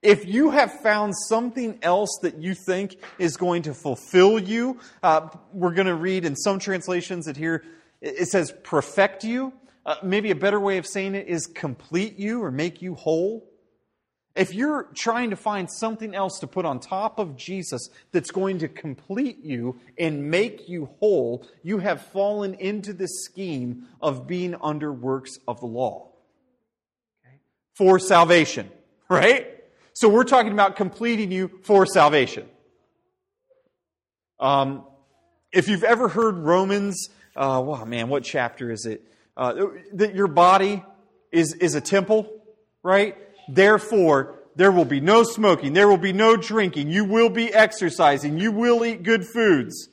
If 0.00 0.26
you 0.26 0.50
have 0.50 0.80
found 0.82 1.14
something 1.16 1.78
else 1.82 2.18
that 2.22 2.38
you 2.38 2.54
think 2.54 2.96
is 3.18 3.36
going 3.36 3.62
to 3.62 3.74
fulfill 3.74 4.38
you, 4.38 4.78
uh, 5.02 5.28
we're 5.52 5.72
going 5.74 5.86
to 5.86 5.94
read 5.94 6.24
in 6.24 6.36
some 6.36 6.58
translations 6.58 7.26
that 7.26 7.36
here 7.36 7.62
it 8.00 8.28
says 8.28 8.52
perfect 8.62 9.24
you. 9.24 9.52
Uh, 9.86 9.96
maybe 10.02 10.30
a 10.30 10.34
better 10.34 10.58
way 10.58 10.78
of 10.78 10.86
saying 10.86 11.14
it 11.14 11.28
is 11.28 11.46
complete 11.46 12.18
you 12.18 12.42
or 12.42 12.50
make 12.50 12.80
you 12.80 12.94
whole. 12.94 13.50
If 14.34 14.52
you're 14.52 14.88
trying 14.94 15.30
to 15.30 15.36
find 15.36 15.70
something 15.70 16.14
else 16.14 16.40
to 16.40 16.48
put 16.48 16.64
on 16.64 16.80
top 16.80 17.20
of 17.20 17.36
Jesus 17.36 17.88
that's 18.10 18.30
going 18.32 18.58
to 18.58 18.68
complete 18.68 19.44
you 19.44 19.78
and 19.96 20.30
make 20.30 20.68
you 20.68 20.86
whole, 20.98 21.46
you 21.62 21.78
have 21.78 22.02
fallen 22.06 22.54
into 22.54 22.92
the 22.92 23.06
scheme 23.06 23.86
of 24.00 24.26
being 24.26 24.56
under 24.60 24.92
works 24.92 25.38
of 25.46 25.60
the 25.60 25.66
law. 25.66 26.10
Okay? 27.24 27.36
For 27.74 28.00
salvation, 28.00 28.70
right? 29.08 29.46
So 29.92 30.08
we're 30.08 30.24
talking 30.24 30.52
about 30.52 30.74
completing 30.74 31.30
you 31.30 31.48
for 31.62 31.86
salvation. 31.86 32.48
Um, 34.40 34.84
if 35.52 35.68
you've 35.68 35.84
ever 35.84 36.08
heard 36.08 36.38
Romans, 36.38 37.08
uh, 37.36 37.62
wow, 37.64 37.84
man, 37.84 38.08
what 38.08 38.24
chapter 38.24 38.72
is 38.72 38.84
it? 38.86 39.06
Uh, 39.36 39.66
that 39.94 40.14
your 40.14 40.28
body 40.28 40.82
is, 41.32 41.54
is 41.54 41.74
a 41.74 41.80
temple, 41.80 42.30
right? 42.82 43.16
Therefore, 43.48 44.36
there 44.56 44.70
will 44.70 44.84
be 44.84 45.00
no 45.00 45.24
smoking, 45.24 45.72
there 45.72 45.88
will 45.88 45.96
be 45.96 46.12
no 46.12 46.36
drinking, 46.36 46.90
you 46.90 47.04
will 47.04 47.28
be 47.28 47.52
exercising, 47.52 48.38
you 48.38 48.52
will 48.52 48.84
eat 48.84 49.02
good 49.02 49.26
foods. 49.26 49.88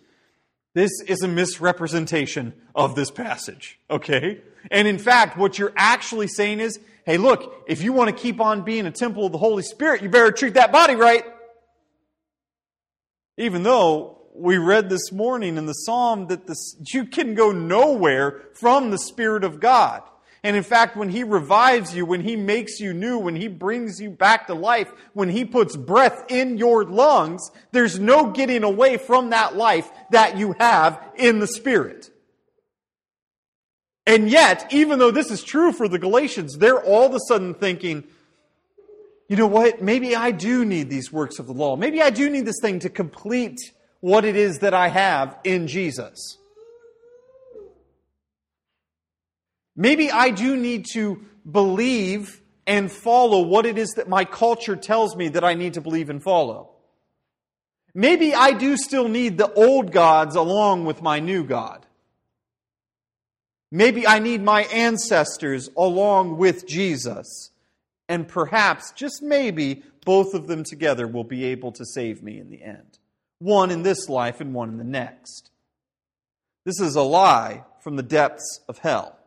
This 0.73 0.91
is 1.07 1.21
a 1.23 1.27
misrepresentation 1.27 2.53
of 2.75 2.95
this 2.95 3.11
passage, 3.11 3.79
okay? 3.89 4.41
And 4.69 4.87
in 4.87 4.99
fact, 4.99 5.37
what 5.37 5.57
you're 5.57 5.73
actually 5.75 6.27
saying 6.27 6.59
is, 6.59 6.79
hey, 7.05 7.17
look, 7.17 7.63
if 7.67 7.81
you 7.81 7.91
want 7.91 8.15
to 8.15 8.15
keep 8.15 8.39
on 8.39 8.61
being 8.61 8.85
a 8.85 8.91
temple 8.91 9.25
of 9.25 9.31
the 9.31 9.37
Holy 9.37 9.63
Spirit, 9.63 10.01
you 10.01 10.09
better 10.09 10.31
treat 10.31 10.53
that 10.53 10.71
body 10.71 10.95
right. 10.95 11.23
Even 13.37 13.63
though 13.63 14.20
we 14.41 14.57
read 14.57 14.89
this 14.89 15.11
morning 15.11 15.57
in 15.57 15.65
the 15.67 15.73
psalm 15.73 16.27
that 16.27 16.47
this, 16.47 16.75
you 16.93 17.05
can 17.05 17.35
go 17.35 17.51
nowhere 17.51 18.41
from 18.53 18.89
the 18.89 18.97
Spirit 18.97 19.43
of 19.43 19.59
God. 19.59 20.01
And 20.43 20.55
in 20.55 20.63
fact, 20.63 20.97
when 20.97 21.09
He 21.09 21.23
revives 21.23 21.95
you, 21.95 22.05
when 22.05 22.21
He 22.21 22.35
makes 22.35 22.79
you 22.79 22.93
new, 22.93 23.19
when 23.19 23.35
He 23.35 23.47
brings 23.47 24.01
you 24.01 24.09
back 24.09 24.47
to 24.47 24.55
life, 24.55 24.91
when 25.13 25.29
He 25.29 25.45
puts 25.45 25.77
breath 25.77 26.25
in 26.29 26.57
your 26.57 26.83
lungs, 26.83 27.51
there's 27.71 27.99
no 27.99 28.31
getting 28.31 28.63
away 28.63 28.97
from 28.97 29.29
that 29.29 29.55
life 29.55 29.89
that 30.09 30.37
you 30.37 30.55
have 30.59 30.99
in 31.15 31.39
the 31.39 31.47
Spirit. 31.47 32.09
And 34.07 34.29
yet, 34.29 34.73
even 34.73 34.97
though 34.97 35.11
this 35.11 35.29
is 35.29 35.43
true 35.43 35.71
for 35.71 35.87
the 35.87 35.99
Galatians, 35.99 36.57
they're 36.57 36.83
all 36.83 37.05
of 37.05 37.13
a 37.13 37.19
sudden 37.27 37.53
thinking, 37.53 38.03
you 39.29 39.37
know 39.37 39.47
what? 39.47 39.81
Maybe 39.81 40.15
I 40.15 40.31
do 40.31 40.65
need 40.65 40.89
these 40.89 41.13
works 41.13 41.37
of 41.37 41.45
the 41.45 41.53
law. 41.53 41.75
Maybe 41.75 42.01
I 42.01 42.09
do 42.09 42.29
need 42.31 42.45
this 42.45 42.59
thing 42.59 42.79
to 42.79 42.89
complete 42.89 43.59
what 44.01 44.25
it 44.25 44.35
is 44.35 44.59
that 44.59 44.73
I 44.73 44.89
have 44.89 45.37
in 45.43 45.67
Jesus. 45.67 46.37
Maybe 49.75 50.11
I 50.11 50.31
do 50.31 50.57
need 50.57 50.85
to 50.93 51.23
believe 51.49 52.41
and 52.67 52.91
follow 52.91 53.41
what 53.41 53.65
it 53.65 53.77
is 53.77 53.91
that 53.91 54.09
my 54.09 54.25
culture 54.25 54.75
tells 54.75 55.15
me 55.15 55.29
that 55.29 55.43
I 55.43 55.53
need 55.53 55.75
to 55.75 55.81
believe 55.81 56.09
and 56.09 56.21
follow. 56.21 56.71
Maybe 57.93 58.33
I 58.33 58.51
do 58.51 58.75
still 58.77 59.07
need 59.07 59.37
the 59.37 59.51
old 59.53 59.91
gods 59.91 60.35
along 60.35 60.85
with 60.85 61.01
my 61.01 61.19
new 61.19 61.43
God. 61.43 61.85
Maybe 63.71 64.05
I 64.05 64.19
need 64.19 64.41
my 64.41 64.63
ancestors 64.63 65.69
along 65.77 66.37
with 66.37 66.67
Jesus. 66.67 67.51
And 68.09 68.27
perhaps, 68.27 68.91
just 68.91 69.21
maybe, 69.21 69.83
both 70.05 70.33
of 70.33 70.47
them 70.47 70.63
together 70.63 71.07
will 71.07 71.23
be 71.23 71.45
able 71.45 71.71
to 71.73 71.85
save 71.85 72.21
me 72.21 72.37
in 72.37 72.49
the 72.49 72.61
end 72.61 72.97
one 73.41 73.71
in 73.71 73.81
this 73.81 74.07
life 74.07 74.39
and 74.39 74.53
one 74.53 74.69
in 74.69 74.77
the 74.77 74.83
next. 74.83 75.49
This 76.63 76.79
is 76.79 76.95
a 76.95 77.01
lie 77.01 77.63
from 77.81 77.95
the 77.95 78.03
depths 78.03 78.59
of 78.69 78.77
hell. 78.77 79.17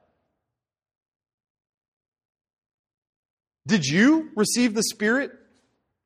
Did 3.66 3.84
you 3.84 4.30
receive 4.36 4.74
the 4.74 4.84
Spirit 4.84 5.32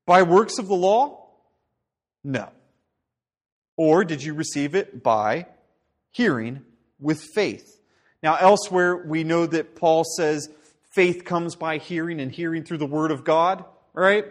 by 0.07 0.23
works 0.23 0.59
of 0.59 0.69
the 0.69 0.75
law? 0.75 1.27
No. 2.25 2.49
Or 3.77 4.05
did 4.05 4.23
you 4.23 4.33
receive 4.33 4.75
it 4.75 5.03
by 5.03 5.47
hearing 6.11 6.63
with 6.99 7.21
faith? 7.35 7.79
Now, 8.23 8.37
elsewhere, 8.37 8.97
we 8.97 9.23
know 9.23 9.45
that 9.47 9.77
Paul 9.77 10.05
says 10.05 10.49
faith 10.93 11.25
comes 11.25 11.57
by 11.57 11.77
hearing 11.77 12.21
and 12.21 12.33
hearing 12.33 12.65
through 12.65 12.79
the 12.79 12.87
Word 12.87 13.11
of 13.11 13.23
God, 13.23 13.65
right? 13.93 14.25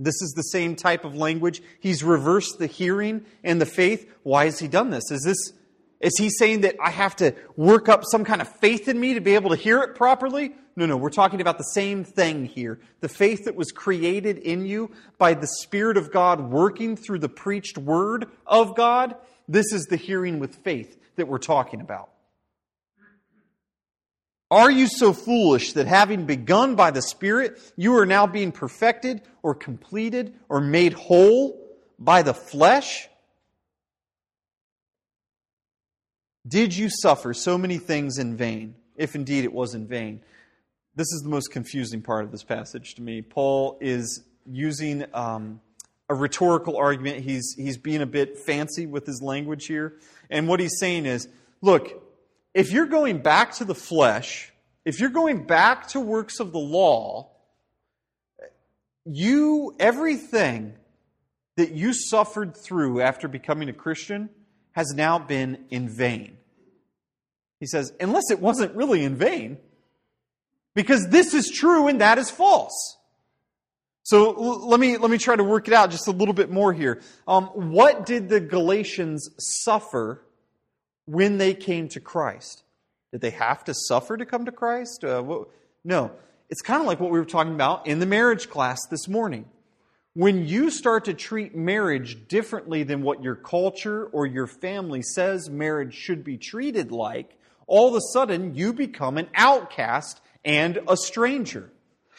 This 0.00 0.20
is 0.22 0.32
the 0.34 0.42
same 0.42 0.76
type 0.76 1.04
of 1.04 1.14
language. 1.14 1.62
He's 1.78 2.02
reversed 2.02 2.58
the 2.58 2.66
hearing 2.66 3.24
and 3.44 3.60
the 3.60 3.66
faith. 3.66 4.10
Why 4.22 4.46
has 4.46 4.58
he 4.58 4.66
done 4.66 4.90
this? 4.90 5.10
Is 5.10 5.22
this 5.22 5.52
is 6.00 6.16
he 6.18 6.30
saying 6.30 6.62
that 6.62 6.76
I 6.82 6.88
have 6.88 7.14
to 7.16 7.34
work 7.56 7.90
up 7.90 8.04
some 8.04 8.24
kind 8.24 8.40
of 8.40 8.48
faith 8.56 8.88
in 8.88 8.98
me 8.98 9.14
to 9.14 9.20
be 9.20 9.34
able 9.34 9.50
to 9.50 9.56
hear 9.56 9.80
it 9.80 9.94
properly? 9.94 10.54
No, 10.74 10.86
no, 10.86 10.96
we're 10.96 11.10
talking 11.10 11.42
about 11.42 11.58
the 11.58 11.64
same 11.64 12.04
thing 12.04 12.46
here. 12.46 12.80
The 13.00 13.08
faith 13.08 13.44
that 13.44 13.54
was 13.54 13.70
created 13.70 14.38
in 14.38 14.64
you 14.64 14.92
by 15.18 15.34
the 15.34 15.46
Spirit 15.60 15.98
of 15.98 16.10
God 16.10 16.40
working 16.40 16.96
through 16.96 17.18
the 17.18 17.28
preached 17.28 17.76
word 17.76 18.30
of 18.46 18.74
God. 18.74 19.14
This 19.46 19.74
is 19.74 19.86
the 19.86 19.96
hearing 19.96 20.38
with 20.38 20.54
faith 20.56 20.96
that 21.16 21.28
we're 21.28 21.38
talking 21.38 21.82
about. 21.82 22.08
Are 24.50 24.70
you 24.70 24.88
so 24.88 25.12
foolish 25.12 25.74
that 25.74 25.86
having 25.86 26.26
begun 26.26 26.74
by 26.74 26.90
the 26.90 27.02
Spirit, 27.02 27.60
you 27.76 27.96
are 27.96 28.06
now 28.06 28.26
being 28.26 28.50
perfected 28.50 29.22
or 29.42 29.54
completed 29.54 30.34
or 30.48 30.60
made 30.60 30.92
whole 30.92 31.60
by 31.98 32.22
the 32.22 32.34
flesh? 32.34 33.08
Did 36.46 36.76
you 36.76 36.88
suffer 36.90 37.32
so 37.32 37.56
many 37.56 37.78
things 37.78 38.18
in 38.18 38.36
vain, 38.36 38.74
if 38.96 39.14
indeed 39.14 39.44
it 39.44 39.52
was 39.52 39.74
in 39.74 39.86
vain? 39.86 40.20
This 40.96 41.12
is 41.12 41.20
the 41.22 41.28
most 41.28 41.52
confusing 41.52 42.02
part 42.02 42.24
of 42.24 42.32
this 42.32 42.42
passage 42.42 42.96
to 42.96 43.02
me. 43.02 43.22
Paul 43.22 43.78
is 43.80 44.24
using 44.44 45.04
um, 45.14 45.60
a 46.08 46.14
rhetorical 46.14 46.76
argument. 46.76 47.22
He's, 47.22 47.54
he's 47.56 47.76
being 47.76 48.02
a 48.02 48.06
bit 48.06 48.36
fancy 48.36 48.86
with 48.86 49.06
his 49.06 49.22
language 49.22 49.66
here. 49.66 49.94
And 50.28 50.48
what 50.48 50.58
he's 50.58 50.76
saying 50.80 51.06
is 51.06 51.28
look, 51.62 52.09
if 52.54 52.72
you're 52.72 52.86
going 52.86 53.18
back 53.18 53.54
to 53.56 53.64
the 53.64 53.74
flesh, 53.74 54.52
if 54.84 55.00
you're 55.00 55.10
going 55.10 55.46
back 55.46 55.88
to 55.88 56.00
works 56.00 56.40
of 56.40 56.52
the 56.52 56.58
law, 56.58 57.30
you, 59.04 59.74
everything 59.78 60.74
that 61.56 61.72
you 61.72 61.92
suffered 61.92 62.56
through 62.56 63.00
after 63.00 63.28
becoming 63.28 63.68
a 63.68 63.72
Christian 63.72 64.30
has 64.72 64.92
now 64.94 65.18
been 65.18 65.64
in 65.70 65.88
vain. 65.88 66.38
He 67.58 67.66
says, 67.66 67.92
unless 68.00 68.30
it 68.30 68.40
wasn't 68.40 68.74
really 68.74 69.04
in 69.04 69.16
vain, 69.16 69.58
because 70.74 71.08
this 71.08 71.34
is 71.34 71.50
true 71.50 71.88
and 71.88 72.00
that 72.00 72.18
is 72.18 72.30
false. 72.30 72.96
So 74.02 74.30
let 74.30 74.80
me, 74.80 74.96
let 74.96 75.10
me 75.10 75.18
try 75.18 75.36
to 75.36 75.44
work 75.44 75.68
it 75.68 75.74
out 75.74 75.90
just 75.90 76.08
a 76.08 76.12
little 76.12 76.34
bit 76.34 76.50
more 76.50 76.72
here. 76.72 77.02
Um, 77.28 77.44
what 77.46 78.06
did 78.06 78.28
the 78.28 78.40
Galatians 78.40 79.28
suffer 79.38 80.24
when 81.10 81.38
they 81.38 81.54
came 81.54 81.88
to 81.88 82.00
Christ? 82.00 82.62
Did 83.10 83.20
they 83.20 83.30
have 83.30 83.64
to 83.64 83.74
suffer 83.74 84.16
to 84.16 84.24
come 84.24 84.44
to 84.44 84.52
Christ? 84.52 85.02
Uh, 85.02 85.44
no. 85.84 86.12
it's 86.48 86.62
kind 86.62 86.80
of 86.80 86.86
like 86.86 87.00
what 87.00 87.10
we 87.10 87.18
were 87.18 87.24
talking 87.24 87.54
about 87.54 87.88
in 87.88 87.98
the 87.98 88.06
marriage 88.06 88.48
class 88.48 88.78
this 88.90 89.08
morning. 89.08 89.46
When 90.14 90.46
you 90.46 90.70
start 90.70 91.06
to 91.06 91.14
treat 91.14 91.54
marriage 91.54 92.28
differently 92.28 92.84
than 92.84 93.02
what 93.02 93.24
your 93.24 93.34
culture 93.34 94.06
or 94.06 94.26
your 94.26 94.46
family 94.46 95.02
says 95.02 95.50
marriage 95.50 95.94
should 95.94 96.22
be 96.22 96.36
treated 96.36 96.92
like, 96.92 97.36
all 97.66 97.88
of 97.88 97.94
a 97.94 98.12
sudden 98.12 98.54
you 98.54 98.72
become 98.72 99.18
an 99.18 99.28
outcast 99.34 100.20
and 100.44 100.78
a 100.88 100.96
stranger. 100.96 101.70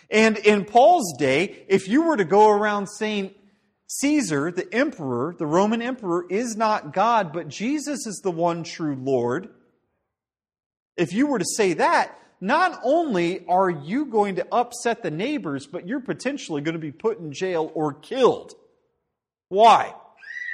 And 0.10 0.38
in 0.38 0.66
Paul's 0.66 1.18
day, 1.18 1.64
if 1.70 1.88
you 1.88 2.04
were 2.04 2.18
to 2.18 2.26
go 2.26 2.50
around 2.50 2.88
saying, 2.88 3.32
Caesar, 3.96 4.52
the 4.52 4.74
emperor, 4.74 5.36
the 5.38 5.46
Roman 5.46 5.82
emperor, 5.82 6.26
is 6.30 6.56
not 6.56 6.94
God, 6.94 7.34
but 7.34 7.50
Jesus 7.50 8.08
is 8.08 8.22
the 8.24 8.32
one 8.32 8.64
true 8.64 8.96
Lord, 8.96 9.50
if 10.96 11.12
you 11.12 11.28
were 11.28 11.40
to 11.40 11.46
say 11.58 11.74
that, 11.74 12.18
not 12.40 12.80
only 12.84 13.46
are 13.48 13.70
you 13.70 14.06
going 14.06 14.36
to 14.36 14.48
upset 14.50 15.04
the 15.04 15.12
neighbors, 15.12 15.68
but 15.68 15.88
you're 15.88 16.00
potentially 16.00 16.62
going 16.62 16.74
to 16.74 16.80
be 16.80 16.94
put 16.94 17.20
in 17.20 17.34
jail 17.34 17.70
or 17.76 17.94
killed. 17.94 18.54
Why? 19.50 19.94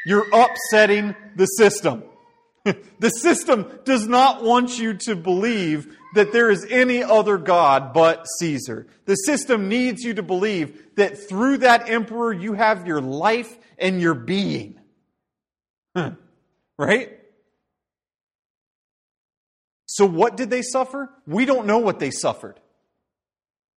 You're 0.07 0.27
upsetting 0.33 1.15
the 1.35 1.45
system. 1.45 2.03
the 2.63 3.09
system 3.09 3.71
does 3.85 4.07
not 4.07 4.43
want 4.43 4.79
you 4.79 4.95
to 4.95 5.15
believe 5.15 5.96
that 6.15 6.31
there 6.31 6.49
is 6.49 6.65
any 6.69 7.03
other 7.03 7.37
God 7.37 7.93
but 7.93 8.25
Caesar. 8.39 8.87
The 9.05 9.15
system 9.15 9.69
needs 9.69 10.03
you 10.03 10.15
to 10.15 10.23
believe 10.23 10.95
that 10.95 11.29
through 11.29 11.59
that 11.59 11.89
emperor 11.89 12.33
you 12.33 12.53
have 12.53 12.87
your 12.87 13.01
life 13.01 13.57
and 13.77 14.01
your 14.01 14.13
being. 14.13 14.79
right? 16.77 17.17
So, 19.85 20.05
what 20.05 20.37
did 20.37 20.49
they 20.49 20.61
suffer? 20.61 21.09
We 21.25 21.45
don't 21.45 21.65
know 21.65 21.79
what 21.79 21.99
they 21.99 22.11
suffered. 22.11 22.59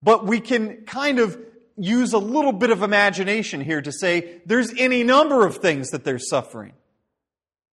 But 0.02 0.26
we 0.26 0.40
can 0.40 0.84
kind 0.84 1.18
of 1.18 1.38
use 1.76 2.12
a 2.12 2.18
little 2.18 2.52
bit 2.52 2.70
of 2.70 2.82
imagination 2.82 3.60
here 3.60 3.80
to 3.80 3.92
say 3.92 4.40
there's 4.44 4.72
any 4.76 5.02
number 5.02 5.46
of 5.46 5.58
things 5.58 5.90
that 5.90 6.04
they're 6.04 6.18
suffering. 6.18 6.72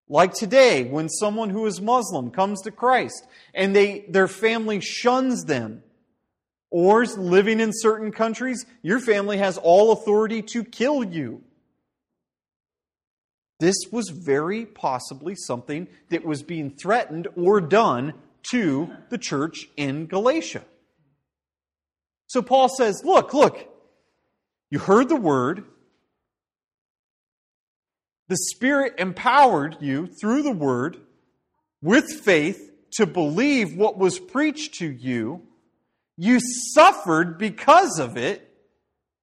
Like 0.09 0.33
today, 0.33 0.85
when 0.85 1.09
someone 1.09 1.49
who 1.49 1.65
is 1.65 1.81
Muslim 1.81 2.31
comes 2.31 2.61
to 2.61 2.71
Christ 2.71 3.25
and 3.53 3.75
they, 3.75 4.05
their 4.07 4.27
family 4.27 4.79
shuns 4.79 5.45
them, 5.45 5.83
or 6.69 7.05
living 7.05 7.59
in 7.59 7.71
certain 7.73 8.11
countries, 8.11 8.65
your 8.81 8.99
family 8.99 9.37
has 9.37 9.57
all 9.57 9.91
authority 9.91 10.41
to 10.41 10.63
kill 10.63 11.03
you. 11.03 11.41
This 13.59 13.75
was 13.91 14.09
very 14.09 14.65
possibly 14.65 15.33
something 15.35 15.87
that 16.09 16.25
was 16.25 16.43
being 16.43 16.71
threatened 16.71 17.27
or 17.35 17.59
done 17.59 18.13
to 18.51 18.89
the 19.09 19.17
church 19.17 19.67
in 19.77 20.05
Galatia. 20.05 20.63
So 22.27 22.41
Paul 22.41 22.69
says, 22.69 23.01
Look, 23.03 23.33
look, 23.33 23.67
you 24.69 24.79
heard 24.79 25.09
the 25.09 25.15
word. 25.15 25.63
The 28.27 28.37
Spirit 28.37 28.95
empowered 28.97 29.77
you 29.79 30.07
through 30.19 30.43
the 30.43 30.51
word 30.51 30.97
with 31.81 32.05
faith 32.23 32.71
to 32.93 33.05
believe 33.05 33.75
what 33.75 33.97
was 33.97 34.19
preached 34.19 34.75
to 34.75 34.89
you. 34.89 35.43
You 36.17 36.39
suffered 36.73 37.37
because 37.37 37.99
of 37.99 38.17
it. 38.17 38.43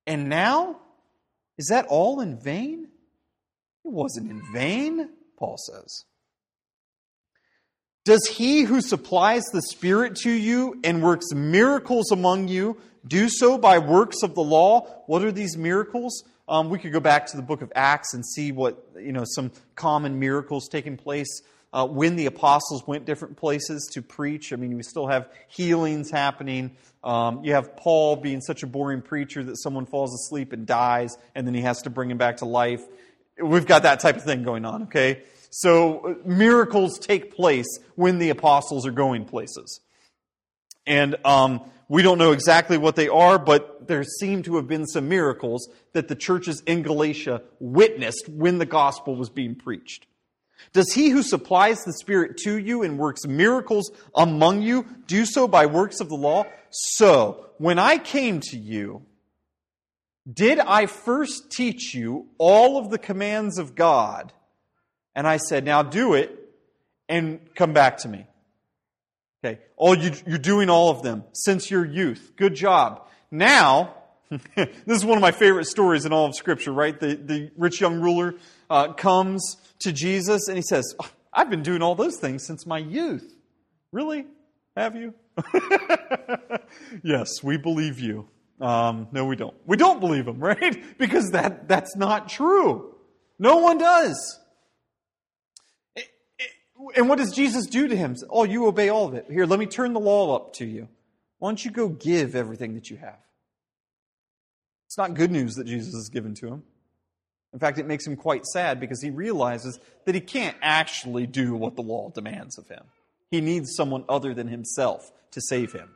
And 0.06 0.28
now, 0.28 0.80
is 1.58 1.66
that 1.68 1.86
all 1.88 2.20
in 2.20 2.38
vain? 2.38 2.88
It 3.84 3.92
wasn't 3.92 4.30
in 4.30 4.42
vain, 4.52 5.10
Paul 5.38 5.56
says. 5.58 6.04
Does 8.04 8.26
he 8.26 8.62
who 8.62 8.80
supplies 8.80 9.44
the 9.44 9.62
Spirit 9.62 10.16
to 10.16 10.30
you 10.30 10.78
and 10.84 11.02
works 11.02 11.32
miracles 11.32 12.10
among 12.12 12.48
you 12.48 12.76
do 13.06 13.28
so 13.28 13.56
by 13.56 13.78
works 13.78 14.22
of 14.22 14.34
the 14.34 14.42
law? 14.42 14.86
What 15.06 15.24
are 15.24 15.32
these 15.32 15.56
miracles? 15.56 16.22
Um, 16.46 16.68
we 16.68 16.78
could 16.78 16.92
go 16.92 17.00
back 17.00 17.26
to 17.26 17.36
the 17.36 17.42
book 17.42 17.62
of 17.62 17.72
Acts 17.74 18.12
and 18.12 18.24
see 18.24 18.52
what, 18.52 18.86
you 18.96 19.12
know, 19.12 19.24
some 19.24 19.50
common 19.74 20.18
miracles 20.18 20.68
taking 20.68 20.96
place 20.96 21.42
uh, 21.72 21.86
when 21.86 22.16
the 22.16 22.26
apostles 22.26 22.86
went 22.86 23.04
different 23.04 23.36
places 23.36 23.88
to 23.92 24.02
preach. 24.02 24.52
I 24.52 24.56
mean, 24.56 24.76
we 24.76 24.82
still 24.82 25.06
have 25.06 25.28
healings 25.48 26.10
happening. 26.10 26.76
Um, 27.02 27.44
you 27.44 27.54
have 27.54 27.76
Paul 27.76 28.16
being 28.16 28.40
such 28.40 28.62
a 28.62 28.66
boring 28.66 29.02
preacher 29.02 29.42
that 29.42 29.56
someone 29.56 29.86
falls 29.86 30.14
asleep 30.14 30.52
and 30.52 30.66
dies, 30.66 31.16
and 31.34 31.46
then 31.46 31.54
he 31.54 31.62
has 31.62 31.82
to 31.82 31.90
bring 31.90 32.10
him 32.10 32.18
back 32.18 32.38
to 32.38 32.44
life. 32.44 32.82
We've 33.42 33.66
got 33.66 33.82
that 33.82 34.00
type 34.00 34.16
of 34.16 34.22
thing 34.22 34.44
going 34.44 34.64
on, 34.64 34.84
okay? 34.84 35.22
So 35.50 35.98
uh, 35.98 36.14
miracles 36.24 36.98
take 36.98 37.34
place 37.34 37.66
when 37.96 38.18
the 38.18 38.30
apostles 38.30 38.86
are 38.86 38.92
going 38.92 39.24
places. 39.24 39.80
And 40.86 41.16
um, 41.24 41.62
we 41.88 42.02
don't 42.02 42.18
know 42.18 42.32
exactly 42.32 42.78
what 42.78 42.96
they 42.96 43.08
are, 43.08 43.38
but 43.38 43.86
there 43.86 44.04
seem 44.04 44.42
to 44.44 44.56
have 44.56 44.66
been 44.66 44.86
some 44.86 45.08
miracles 45.08 45.68
that 45.92 46.08
the 46.08 46.14
churches 46.14 46.62
in 46.66 46.82
Galatia 46.82 47.42
witnessed 47.60 48.28
when 48.28 48.58
the 48.58 48.66
gospel 48.66 49.16
was 49.16 49.28
being 49.28 49.54
preached. 49.54 50.06
Does 50.72 50.92
he 50.92 51.10
who 51.10 51.22
supplies 51.22 51.84
the 51.84 51.92
Spirit 51.92 52.38
to 52.38 52.58
you 52.58 52.82
and 52.82 52.98
works 52.98 53.26
miracles 53.26 53.90
among 54.14 54.62
you 54.62 54.86
do 55.06 55.26
so 55.26 55.46
by 55.46 55.66
works 55.66 56.00
of 56.00 56.08
the 56.08 56.14
law? 56.14 56.44
So, 56.70 57.50
when 57.58 57.78
I 57.78 57.98
came 57.98 58.40
to 58.40 58.58
you, 58.58 59.02
did 60.30 60.58
I 60.58 60.86
first 60.86 61.50
teach 61.50 61.94
you 61.94 62.28
all 62.38 62.78
of 62.78 62.90
the 62.90 62.98
commands 62.98 63.58
of 63.58 63.74
God? 63.74 64.32
And 65.14 65.26
I 65.26 65.36
said, 65.36 65.64
now 65.64 65.82
do 65.82 66.14
it 66.14 66.36
and 67.08 67.54
come 67.54 67.72
back 67.72 67.98
to 67.98 68.08
me. 68.08 68.26
Okay. 69.44 69.60
Oh, 69.76 69.92
you, 69.92 70.12
you're 70.26 70.38
doing 70.38 70.70
all 70.70 70.88
of 70.88 71.02
them 71.02 71.24
since 71.34 71.70
your 71.70 71.84
youth. 71.84 72.32
Good 72.36 72.54
job. 72.54 73.06
Now, 73.30 73.94
this 74.30 74.68
is 74.86 75.04
one 75.04 75.18
of 75.18 75.22
my 75.22 75.32
favorite 75.32 75.66
stories 75.66 76.06
in 76.06 76.14
all 76.14 76.24
of 76.24 76.34
Scripture, 76.34 76.72
right? 76.72 76.98
The, 76.98 77.16
the 77.16 77.50
rich 77.58 77.78
young 77.78 78.00
ruler 78.00 78.36
uh, 78.70 78.94
comes 78.94 79.58
to 79.80 79.92
Jesus 79.92 80.48
and 80.48 80.56
he 80.56 80.62
says, 80.62 80.94
oh, 80.98 81.10
I've 81.30 81.50
been 81.50 81.62
doing 81.62 81.82
all 81.82 81.94
those 81.94 82.16
things 82.16 82.46
since 82.46 82.64
my 82.64 82.78
youth. 82.78 83.34
Really? 83.92 84.24
Have 84.78 84.96
you? 84.96 85.12
yes, 87.02 87.42
we 87.42 87.58
believe 87.58 88.00
you. 88.00 88.26
Um, 88.62 89.08
no, 89.12 89.26
we 89.26 89.36
don't. 89.36 89.54
We 89.66 89.76
don't 89.76 90.00
believe 90.00 90.26
him, 90.26 90.38
right? 90.42 90.96
Because 90.96 91.32
that, 91.32 91.68
that's 91.68 91.96
not 91.96 92.30
true. 92.30 92.94
No 93.38 93.58
one 93.58 93.76
does. 93.76 94.40
And 96.96 97.08
what 97.08 97.18
does 97.18 97.32
Jesus 97.32 97.66
do 97.66 97.88
to 97.88 97.96
him? 97.96 98.16
Oh, 98.30 98.44
you 98.44 98.66
obey 98.66 98.88
all 98.88 99.06
of 99.06 99.14
it. 99.14 99.26
Here, 99.30 99.46
let 99.46 99.58
me 99.58 99.66
turn 99.66 99.92
the 99.92 100.00
law 100.00 100.36
up 100.36 100.54
to 100.54 100.64
you. 100.64 100.88
Why 101.38 101.50
don't 101.50 101.64
you 101.64 101.70
go 101.70 101.88
give 101.88 102.34
everything 102.34 102.74
that 102.74 102.90
you 102.90 102.96
have? 102.96 103.18
It's 104.86 104.98
not 104.98 105.14
good 105.14 105.30
news 105.30 105.54
that 105.54 105.66
Jesus 105.66 105.94
has 105.94 106.08
given 106.08 106.34
to 106.36 106.48
him. 106.48 106.62
In 107.52 107.58
fact, 107.58 107.78
it 107.78 107.86
makes 107.86 108.06
him 108.06 108.16
quite 108.16 108.44
sad 108.46 108.80
because 108.80 109.00
he 109.00 109.10
realizes 109.10 109.78
that 110.04 110.14
he 110.14 110.20
can't 110.20 110.56
actually 110.60 111.26
do 111.26 111.54
what 111.54 111.76
the 111.76 111.82
law 111.82 112.10
demands 112.10 112.58
of 112.58 112.68
him. 112.68 112.82
He 113.30 113.40
needs 113.40 113.74
someone 113.74 114.04
other 114.08 114.34
than 114.34 114.48
himself 114.48 115.10
to 115.32 115.40
save 115.40 115.72
him. 115.72 115.90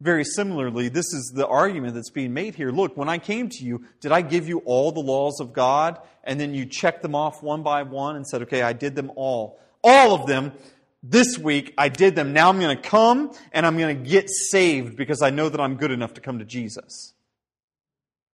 Very 0.00 0.24
similarly, 0.24 0.88
this 0.88 1.12
is 1.12 1.32
the 1.34 1.46
argument 1.46 1.94
that's 1.94 2.10
being 2.10 2.34
made 2.34 2.54
here. 2.54 2.70
Look, 2.70 2.96
when 2.96 3.08
I 3.08 3.18
came 3.18 3.48
to 3.50 3.64
you, 3.64 3.84
did 4.00 4.10
I 4.12 4.20
give 4.20 4.48
you 4.48 4.58
all 4.64 4.90
the 4.90 5.00
laws 5.00 5.40
of 5.40 5.52
God? 5.52 6.00
And 6.24 6.40
then 6.40 6.54
you 6.54 6.66
checked 6.66 7.02
them 7.02 7.14
off 7.14 7.42
one 7.42 7.62
by 7.62 7.82
one 7.84 8.16
and 8.16 8.26
said, 8.26 8.42
okay, 8.42 8.62
I 8.62 8.72
did 8.72 8.96
them 8.96 9.12
all 9.14 9.60
all 9.82 10.14
of 10.14 10.26
them. 10.26 10.52
This 11.02 11.36
week, 11.36 11.74
I 11.76 11.88
did 11.88 12.14
them. 12.14 12.32
Now 12.32 12.48
I'm 12.48 12.60
going 12.60 12.76
to 12.76 12.82
come 12.82 13.32
and 13.52 13.66
I'm 13.66 13.76
going 13.76 14.02
to 14.02 14.08
get 14.08 14.30
saved 14.30 14.96
because 14.96 15.20
I 15.20 15.30
know 15.30 15.48
that 15.48 15.60
I'm 15.60 15.76
good 15.76 15.90
enough 15.90 16.14
to 16.14 16.20
come 16.20 16.38
to 16.38 16.44
Jesus. 16.44 17.12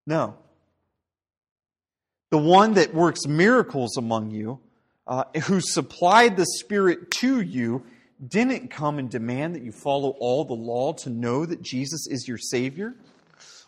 No. 0.06 0.36
The 2.30 2.38
one 2.38 2.74
that 2.74 2.92
works 2.94 3.26
miracles 3.26 3.96
among 3.96 4.30
you, 4.30 4.60
uh, 5.06 5.24
who 5.44 5.60
supplied 5.60 6.36
the 6.36 6.44
Spirit 6.44 7.10
to 7.12 7.40
you, 7.40 7.84
didn't 8.26 8.68
come 8.70 8.98
and 8.98 9.08
demand 9.08 9.54
that 9.54 9.62
you 9.62 9.72
follow 9.72 10.10
all 10.18 10.44
the 10.44 10.54
law 10.54 10.92
to 10.92 11.10
know 11.10 11.46
that 11.46 11.62
Jesus 11.62 12.06
is 12.08 12.26
your 12.26 12.38
Savior, 12.38 12.94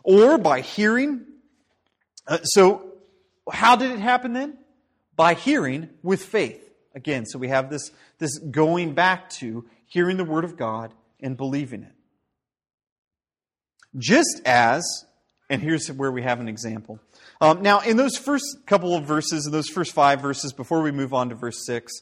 or 0.03 0.38
by 0.38 0.61
hearing. 0.61 1.25
Uh, 2.27 2.38
so, 2.43 2.93
how 3.51 3.77
did 3.77 3.93
it 3.93 3.99
happen 3.99 4.33
then? 4.33 4.59
By 5.16 5.35
hearing 5.35 5.88
with 6.03 6.23
faith. 6.23 6.69
Again, 6.94 7.26
so 7.26 7.38
we 7.38 7.48
have 7.48 7.70
this, 7.70 7.90
this 8.18 8.38
going 8.38 8.94
back 8.94 9.31
to 9.31 9.64
hearing 9.87 10.16
the 10.16 10.24
Word 10.24 10.44
of 10.44 10.57
God 10.57 10.92
and 11.20 11.37
believing 11.37 11.83
it. 11.83 11.92
Just 13.96 14.40
as, 14.44 15.05
and 15.48 15.61
here's 15.62 15.88
where 15.88 16.12
we 16.12 16.22
have 16.22 16.40
an 16.40 16.48
example. 16.48 16.98
Um, 17.40 17.62
now, 17.62 17.81
in 17.81 17.96
those 17.96 18.16
first 18.16 18.44
couple 18.66 18.94
of 18.94 19.05
verses, 19.05 19.46
in 19.46 19.53
those 19.53 19.68
first 19.68 19.92
five 19.92 20.20
verses, 20.20 20.53
before 20.53 20.83
we 20.83 20.92
move 20.92 21.12
on 21.14 21.29
to 21.31 21.35
verse 21.35 21.64
six, 21.64 21.92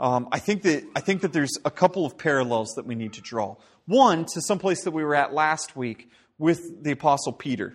um, 0.00 0.28
I 0.30 0.38
think 0.38 0.62
that 0.62 0.84
I 0.94 1.00
think 1.00 1.22
that 1.22 1.32
there's 1.32 1.56
a 1.64 1.70
couple 1.70 2.04
of 2.04 2.18
parallels 2.18 2.74
that 2.76 2.86
we 2.86 2.94
need 2.94 3.14
to 3.14 3.20
draw. 3.20 3.56
One 3.86 4.26
to 4.34 4.40
some 4.40 4.58
place 4.58 4.84
that 4.84 4.90
we 4.90 5.02
were 5.02 5.14
at 5.14 5.32
last 5.32 5.76
week 5.76 6.10
with 6.38 6.82
the 6.84 6.92
Apostle 6.92 7.32
Peter. 7.32 7.74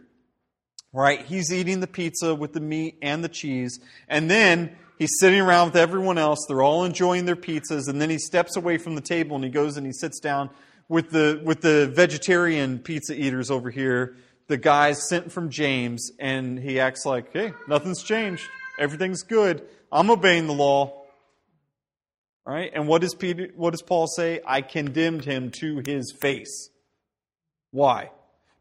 Right? 0.96 1.26
He's 1.26 1.52
eating 1.52 1.80
the 1.80 1.88
pizza 1.88 2.36
with 2.36 2.54
the 2.54 2.60
meat 2.60 3.00
and 3.02 3.24
the 3.24 3.30
cheese, 3.30 3.80
and 4.08 4.30
then 4.30 4.76
He's 4.98 5.12
sitting 5.20 5.42
around 5.42 5.68
with 5.68 5.76
everyone 5.76 6.18
else. 6.18 6.46
They're 6.48 6.62
all 6.62 6.84
enjoying 6.84 7.26
their 7.26 7.36
pizzas. 7.36 7.88
And 7.88 8.00
then 8.02 8.10
he 8.10 8.18
steps 8.18 8.56
away 8.56 8.78
from 8.78 8.96
the 8.96 9.02
table 9.02 9.36
and 9.36 9.44
he 9.44 9.50
goes 9.50 9.78
and 9.78 9.86
he 9.86 9.94
sits 9.94 10.20
down 10.20 10.50
with 10.90 11.12
the 11.12 11.42
with 11.44 11.62
the 11.62 11.88
vegetarian 11.88 12.80
pizza 12.80 13.20
eaters 13.20 13.50
over 13.50 13.70
here, 13.70 14.16
the 14.48 14.58
guy's 14.58 15.08
sent 15.08 15.32
from 15.32 15.50
James, 15.50 16.12
and 16.20 16.60
he 16.60 16.80
acts 16.80 17.06
like, 17.06 17.32
"Hey, 17.34 17.54
nothing's 17.68 18.04
changed. 18.04 18.44
Everything's 18.80 19.24
good. 19.24 19.64
I'm 19.92 20.10
obeying 20.10 20.48
the 20.48 20.54
law." 20.54 21.02
Right? 22.46 22.72
And 22.74 22.88
what 22.88 23.02
does 23.02 23.16
Peter? 23.16 23.50
What 23.56 23.72
does 23.72 23.82
Paul 23.82 24.08
say? 24.08 24.42
I 24.46 24.62
condemned 24.62 25.26
him 25.26 25.50
to 25.62 25.82
his 25.86 26.14
face. 26.22 26.70
Why? 27.72 28.12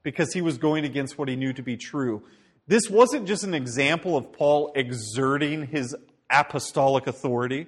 Because 0.02 0.32
he 0.32 0.40
was 0.40 0.56
going 0.56 0.84
against 0.84 1.18
what 1.18 1.28
he 1.28 1.36
knew 1.36 1.52
to 1.52 1.62
be 1.62 1.76
true. 1.76 2.22
This 2.66 2.88
wasn't 2.88 3.26
just 3.26 3.42
an 3.42 3.54
example 3.54 4.16
of 4.16 4.32
Paul 4.32 4.72
exerting 4.76 5.66
his 5.66 5.96
apostolic 6.32 7.06
authority. 7.06 7.66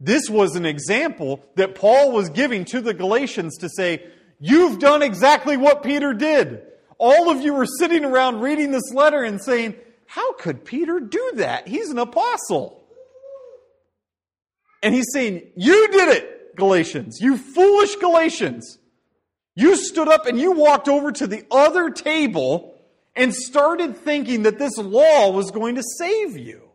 This 0.00 0.30
was 0.30 0.54
an 0.54 0.64
example 0.64 1.44
that 1.56 1.74
Paul 1.74 2.12
was 2.12 2.30
giving 2.30 2.64
to 2.66 2.80
the 2.80 2.94
Galatians 2.94 3.58
to 3.58 3.68
say, 3.68 4.06
You've 4.40 4.78
done 4.78 5.02
exactly 5.02 5.56
what 5.56 5.82
Peter 5.82 6.14
did. 6.14 6.62
All 6.98 7.30
of 7.30 7.42
you 7.42 7.54
were 7.54 7.66
sitting 7.66 8.04
around 8.04 8.40
reading 8.40 8.70
this 8.70 8.92
letter 8.92 9.22
and 9.22 9.42
saying, 9.42 9.74
How 10.06 10.34
could 10.34 10.64
Peter 10.64 11.00
do 11.00 11.32
that? 11.34 11.66
He's 11.66 11.90
an 11.90 11.98
apostle. 11.98 12.84
And 14.82 14.94
he's 14.94 15.08
saying, 15.12 15.42
You 15.56 15.88
did 15.88 16.08
it, 16.16 16.56
Galatians. 16.56 17.20
You 17.20 17.36
foolish 17.36 17.96
Galatians. 17.96 18.78
You 19.56 19.74
stood 19.74 20.08
up 20.08 20.26
and 20.26 20.38
you 20.38 20.52
walked 20.52 20.88
over 20.88 21.10
to 21.10 21.26
the 21.26 21.44
other 21.50 21.90
table 21.90 22.76
and 23.16 23.34
started 23.34 23.96
thinking 23.96 24.44
that 24.44 24.58
this 24.58 24.78
law 24.78 25.32
was 25.32 25.50
going 25.50 25.74
to 25.74 25.82
save 25.98 26.36
you. 26.36 26.67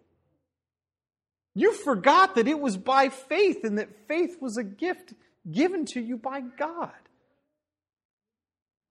You 1.56 1.74
forgot 1.74 2.36
that 2.36 2.48
it 2.48 2.60
was 2.60 2.78
by 2.78 3.10
faith 3.10 3.63
and 3.63 3.78
that 3.78 4.08
faith 4.08 4.38
was 4.42 4.58
a 4.58 4.63
gift 4.63 5.13
given 5.50 5.86
to 5.88 6.02
you 6.02 6.18
by 6.18 6.42
God. 6.42 6.92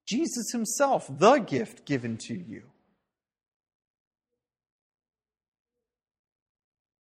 Jesus 0.07 0.53
Himself, 0.53 1.07
the 1.09 1.39
gift 1.39 1.85
given 1.87 2.19
to 2.19 2.35
you. 2.35 2.63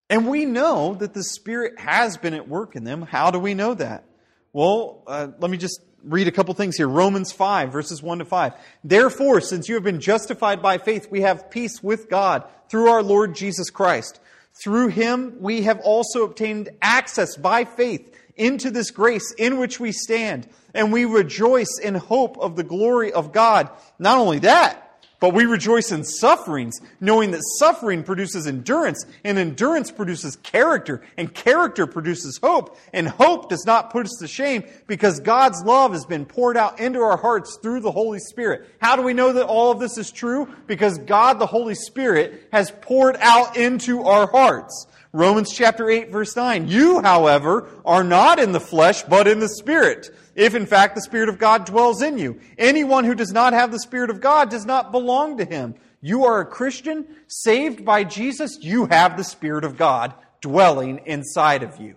And 0.10 0.28
we 0.28 0.46
know 0.46 0.96
that 0.96 1.14
the 1.14 1.24
Spirit 1.24 1.80
has 1.80 2.18
been 2.18 2.34
at 2.34 2.48
work 2.48 2.76
in 2.76 2.84
them. 2.84 3.04
How 3.04 3.30
do 3.30 3.38
we 3.38 3.54
know 3.54 3.74
that? 3.76 4.06
Well, 4.54 5.04
uh, 5.06 5.28
let 5.40 5.52
me 5.52 5.58
just 5.58 5.82
read 6.04 6.28
a 6.28 6.32
couple 6.32 6.54
things 6.56 6.78
here. 6.78 6.88
Romans 6.88 7.32
5, 7.32 7.72
verses 7.72 8.02
1 8.02 8.20
to 8.20 8.26
5. 8.26 8.54
Therefore, 8.84 9.42
since 9.42 9.70
you 9.70 9.76
have 9.76 9.84
been 9.84 10.00
justified 10.00 10.62
by 10.62 10.80
faith, 10.80 11.10
we 11.12 11.22
have 11.22 11.52
peace 11.52 11.84
with 11.84 12.10
God 12.10 12.44
through 12.70 12.90
our 12.90 13.04
Lord 13.04 13.36
Jesus 13.36 13.70
Christ. 13.70 14.20
Through 14.64 14.90
him, 14.90 15.38
we 15.40 15.64
have 15.64 15.80
also 15.80 16.24
obtained 16.24 16.70
access 16.82 17.38
by 17.38 17.66
faith 17.66 18.16
into 18.36 18.72
this 18.72 18.92
grace 18.92 19.34
in 19.38 19.58
which 19.58 19.80
we 19.80 19.92
stand, 19.92 20.48
and 20.74 20.92
we 20.92 21.06
rejoice 21.06 21.80
in 21.82 21.96
hope 21.96 22.38
of 22.38 22.56
the 22.56 22.64
glory 22.64 23.12
of 23.12 23.32
God. 23.32 23.70
Not 24.00 24.18
only 24.18 24.40
that, 24.40 24.89
but 25.20 25.34
we 25.34 25.46
rejoice 25.46 25.92
in 25.92 26.04
sufferings, 26.04 26.80
knowing 27.02 27.32
that 27.32 27.42
suffering 27.58 28.04
produces 28.04 28.48
endurance, 28.48 29.06
and 29.24 29.38
endurance 29.38 29.92
produces 29.92 30.38
character, 30.38 31.02
and 31.18 31.34
character 31.34 31.86
produces 31.86 32.40
hope, 32.42 32.78
and 32.94 33.08
hope 33.08 33.50
does 33.50 33.66
not 33.66 33.92
put 33.92 34.06
us 34.06 34.16
to 34.20 34.28
shame 34.28 34.64
because 34.88 35.20
God's 35.20 35.62
love 35.64 35.92
has 35.92 36.06
been 36.06 36.26
poured 36.26 36.56
out 36.56 36.80
into 36.80 37.00
our 37.00 37.18
hearts 37.18 37.58
through 37.62 37.82
the 37.82 37.92
Holy 37.92 38.20
Spirit. 38.20 38.70
How 38.80 38.96
do 38.96 39.02
we 39.02 39.14
know 39.14 39.34
that 39.34 39.46
all 39.46 39.72
of 39.72 39.80
this 39.80 39.98
is 39.98 40.12
true? 40.12 40.48
Because 40.68 40.98
God, 41.00 41.40
the 41.40 41.46
Holy 41.46 41.76
Spirit, 41.76 42.48
has 42.54 42.72
poured 42.72 43.18
out 43.20 43.58
into 43.58 44.04
our 44.04 44.28
hearts. 44.28 44.88
Romans 45.12 45.52
chapter 45.52 45.90
8 45.90 46.12
verse 46.12 46.36
9. 46.36 46.68
You, 46.68 47.02
however, 47.02 47.68
are 47.84 48.04
not 48.04 48.40
in 48.40 48.52
the 48.52 48.60
flesh, 48.60 49.02
but 49.04 49.28
in 49.28 49.40
the 49.40 49.50
Spirit 49.50 50.12
if 50.40 50.56
in 50.56 50.66
fact 50.66 50.96
the 50.96 51.02
Spirit 51.02 51.28
of 51.28 51.38
God 51.38 51.66
dwells 51.66 52.02
in 52.02 52.18
you. 52.18 52.40
Anyone 52.58 53.04
who 53.04 53.14
does 53.14 53.34
not 53.34 53.52
have 53.52 53.72
the 53.72 53.80
Spirit 53.80 54.10
of 54.10 54.22
God 54.22 54.50
does 54.50 54.66
not 54.66 54.94
belong 54.94 55.38
to 55.38 55.46
him. 55.46 55.76
You 56.02 56.24
are 56.24 56.40
a 56.40 56.46
Christian, 56.46 57.06
saved 57.28 57.84
by 57.84 58.06
Jesus, 58.06 58.58
you 58.62 58.86
have 58.86 59.18
the 59.18 59.24
Spirit 59.26 59.66
of 59.66 59.78
God 59.78 60.14
dwelling 60.42 61.02
inside 61.06 61.62
of 61.62 61.80
you. 61.82 61.96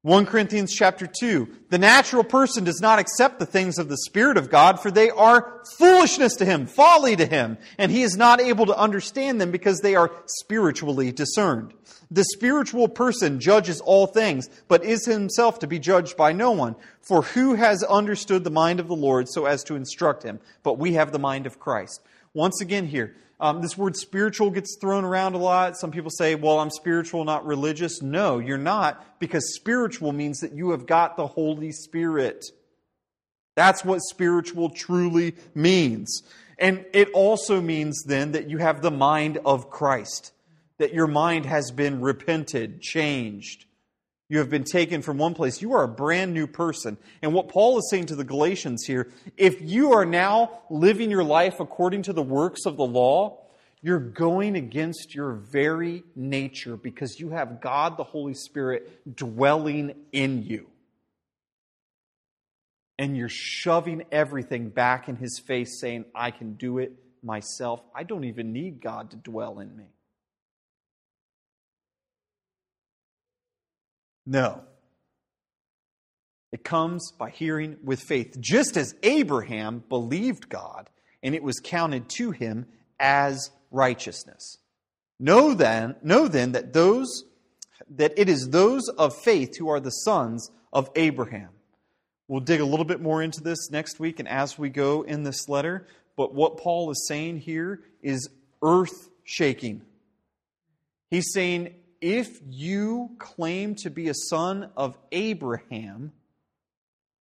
1 0.00 0.24
Corinthians 0.24 0.72
chapter 0.72 1.06
2. 1.06 1.48
The 1.68 1.78
natural 1.78 2.24
person 2.24 2.64
does 2.64 2.80
not 2.80 2.98
accept 2.98 3.38
the 3.38 3.44
things 3.44 3.76
of 3.76 3.88
the 3.88 3.98
Spirit 3.98 4.38
of 4.38 4.48
God, 4.48 4.80
for 4.80 4.90
they 4.90 5.10
are 5.10 5.60
foolishness 5.76 6.36
to 6.36 6.46
him, 6.46 6.66
folly 6.66 7.16
to 7.16 7.26
him, 7.26 7.58
and 7.76 7.92
he 7.92 8.02
is 8.02 8.16
not 8.16 8.40
able 8.40 8.66
to 8.66 8.78
understand 8.78 9.40
them 9.40 9.50
because 9.50 9.80
they 9.80 9.96
are 9.96 10.12
spiritually 10.26 11.12
discerned. 11.12 11.74
The 12.10 12.24
spiritual 12.24 12.88
person 12.88 13.40
judges 13.40 13.80
all 13.80 14.06
things, 14.06 14.48
but 14.68 14.84
is 14.84 15.06
himself 15.06 15.58
to 15.60 15.66
be 15.66 15.78
judged 15.78 16.16
by 16.16 16.32
no 16.32 16.52
one. 16.52 16.76
For 17.00 17.22
who 17.22 17.54
has 17.54 17.82
understood 17.82 18.44
the 18.44 18.50
mind 18.50 18.78
of 18.78 18.88
the 18.88 18.94
Lord 18.94 19.28
so 19.28 19.46
as 19.46 19.64
to 19.64 19.74
instruct 19.74 20.22
him? 20.22 20.40
But 20.62 20.78
we 20.78 20.92
have 20.92 21.12
the 21.12 21.18
mind 21.18 21.46
of 21.46 21.58
Christ. 21.58 22.00
Once 22.32 22.60
again, 22.60 22.86
here, 22.86 23.16
um, 23.38 23.60
this 23.60 23.76
word 23.76 23.96
spiritual 23.96 24.50
gets 24.50 24.76
thrown 24.80 25.04
around 25.04 25.34
a 25.34 25.38
lot. 25.38 25.76
Some 25.76 25.90
people 25.90 26.10
say, 26.10 26.34
well, 26.34 26.58
I'm 26.58 26.70
spiritual, 26.70 27.24
not 27.24 27.44
religious. 27.44 28.00
No, 28.00 28.38
you're 28.38 28.56
not, 28.56 29.18
because 29.18 29.54
spiritual 29.54 30.12
means 30.12 30.40
that 30.40 30.52
you 30.52 30.70
have 30.70 30.86
got 30.86 31.16
the 31.16 31.26
Holy 31.26 31.72
Spirit. 31.72 32.46
That's 33.56 33.84
what 33.84 34.00
spiritual 34.02 34.70
truly 34.70 35.34
means. 35.54 36.22
And 36.58 36.84
it 36.92 37.10
also 37.12 37.60
means 37.60 38.04
then 38.04 38.32
that 38.32 38.48
you 38.48 38.58
have 38.58 38.80
the 38.80 38.90
mind 38.90 39.38
of 39.44 39.70
Christ, 39.70 40.32
that 40.78 40.94
your 40.94 41.06
mind 41.06 41.46
has 41.46 41.70
been 41.70 42.00
repented, 42.00 42.80
changed. 42.80 43.64
You 44.28 44.38
have 44.38 44.50
been 44.50 44.64
taken 44.64 45.02
from 45.02 45.18
one 45.18 45.34
place. 45.34 45.62
You 45.62 45.74
are 45.74 45.84
a 45.84 45.88
brand 45.88 46.34
new 46.34 46.46
person. 46.46 46.98
And 47.22 47.32
what 47.32 47.48
Paul 47.48 47.78
is 47.78 47.88
saying 47.90 48.06
to 48.06 48.16
the 48.16 48.24
Galatians 48.24 48.84
here, 48.84 49.12
if 49.36 49.60
you 49.62 49.92
are 49.92 50.04
now 50.04 50.62
living 50.68 51.10
your 51.10 51.24
life 51.24 51.60
according 51.60 52.02
to 52.02 52.12
the 52.12 52.22
works 52.22 52.66
of 52.66 52.76
the 52.76 52.84
law, 52.84 53.38
you're 53.82 54.00
going 54.00 54.56
against 54.56 55.14
your 55.14 55.34
very 55.34 56.02
nature 56.16 56.76
because 56.76 57.20
you 57.20 57.30
have 57.30 57.60
God 57.60 57.96
the 57.96 58.04
Holy 58.04 58.34
Spirit 58.34 59.16
dwelling 59.16 59.94
in 60.10 60.42
you. 60.42 60.66
And 62.98 63.16
you're 63.16 63.28
shoving 63.28 64.04
everything 64.10 64.70
back 64.70 65.08
in 65.08 65.16
his 65.16 65.38
face, 65.38 65.78
saying, 65.80 66.06
I 66.14 66.32
can 66.32 66.54
do 66.54 66.78
it 66.78 66.92
myself. 67.22 67.80
I 67.94 68.02
don't 68.02 68.24
even 68.24 68.52
need 68.52 68.80
God 68.80 69.10
to 69.10 69.16
dwell 69.16 69.60
in 69.60 69.76
me. 69.76 69.84
No. 74.26 74.62
It 76.52 76.64
comes 76.64 77.12
by 77.12 77.30
hearing 77.30 77.76
with 77.82 78.00
faith, 78.00 78.36
just 78.40 78.76
as 78.76 78.94
Abraham 79.02 79.84
believed 79.88 80.48
God, 80.48 80.90
and 81.22 81.34
it 81.34 81.42
was 81.42 81.60
counted 81.62 82.08
to 82.10 82.30
him 82.30 82.66
as 82.98 83.50
righteousness. 83.70 84.58
Know 85.18 85.54
then, 85.54 85.96
know 86.02 86.28
then 86.28 86.52
that 86.52 86.72
those 86.72 87.24
that 87.90 88.14
it 88.16 88.28
is 88.28 88.48
those 88.48 88.88
of 88.88 89.14
faith 89.16 89.56
who 89.58 89.68
are 89.68 89.80
the 89.80 89.90
sons 89.90 90.50
of 90.72 90.90
Abraham. 90.96 91.50
We'll 92.28 92.40
dig 92.40 92.60
a 92.60 92.64
little 92.64 92.84
bit 92.84 93.00
more 93.00 93.22
into 93.22 93.40
this 93.40 93.70
next 93.70 94.00
week 94.00 94.18
and 94.18 94.28
as 94.28 94.58
we 94.58 94.70
go 94.70 95.02
in 95.02 95.22
this 95.22 95.48
letter, 95.48 95.86
but 96.16 96.34
what 96.34 96.56
Paul 96.56 96.90
is 96.90 97.06
saying 97.06 97.38
here 97.38 97.80
is 98.02 98.28
earth 98.62 99.10
shaking. 99.24 99.82
He's 101.10 101.32
saying 101.32 101.74
if 102.08 102.38
you 102.48 103.10
claim 103.18 103.74
to 103.74 103.90
be 103.90 104.08
a 104.08 104.14
son 104.14 104.70
of 104.76 104.96
Abraham, 105.10 106.12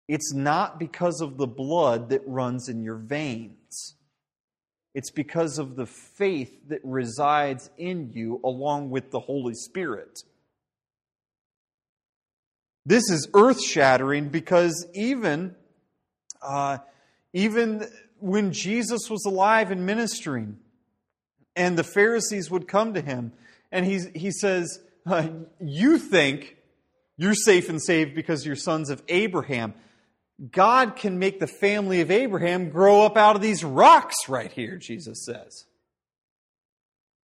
it's 0.08 0.34
not 0.34 0.80
because 0.80 1.20
of 1.20 1.36
the 1.36 1.46
blood 1.46 2.08
that 2.08 2.22
runs 2.26 2.68
in 2.68 2.82
your 2.82 2.96
veins. 2.96 3.94
It's 4.92 5.12
because 5.12 5.60
of 5.60 5.76
the 5.76 5.86
faith 5.86 6.68
that 6.68 6.80
resides 6.82 7.70
in 7.78 8.10
you 8.10 8.40
along 8.42 8.90
with 8.90 9.12
the 9.12 9.20
Holy 9.20 9.54
Spirit. 9.54 10.18
This 12.84 13.08
is 13.08 13.28
earth 13.34 13.62
shattering 13.62 14.30
because 14.30 14.84
even, 14.94 15.54
uh, 16.42 16.78
even 17.32 17.86
when 18.18 18.50
Jesus 18.52 19.08
was 19.08 19.24
alive 19.26 19.70
and 19.70 19.86
ministering, 19.86 20.58
and 21.54 21.78
the 21.78 21.84
Pharisees 21.84 22.50
would 22.50 22.66
come 22.66 22.94
to 22.94 23.00
him 23.00 23.30
and 23.72 23.86
he, 23.86 24.00
he 24.14 24.30
says, 24.30 24.78
uh, 25.06 25.28
You 25.58 25.98
think 25.98 26.56
you're 27.16 27.34
safe 27.34 27.68
and 27.68 27.82
saved 27.82 28.14
because 28.14 28.46
you're 28.46 28.54
sons 28.54 28.90
of 28.90 29.02
Abraham. 29.08 29.74
God 30.50 30.96
can 30.96 31.18
make 31.18 31.40
the 31.40 31.46
family 31.46 32.00
of 32.00 32.10
Abraham 32.10 32.70
grow 32.70 33.02
up 33.02 33.16
out 33.16 33.36
of 33.36 33.42
these 33.42 33.64
rocks 33.64 34.28
right 34.28 34.52
here, 34.52 34.76
Jesus 34.76 35.24
says. 35.24 35.64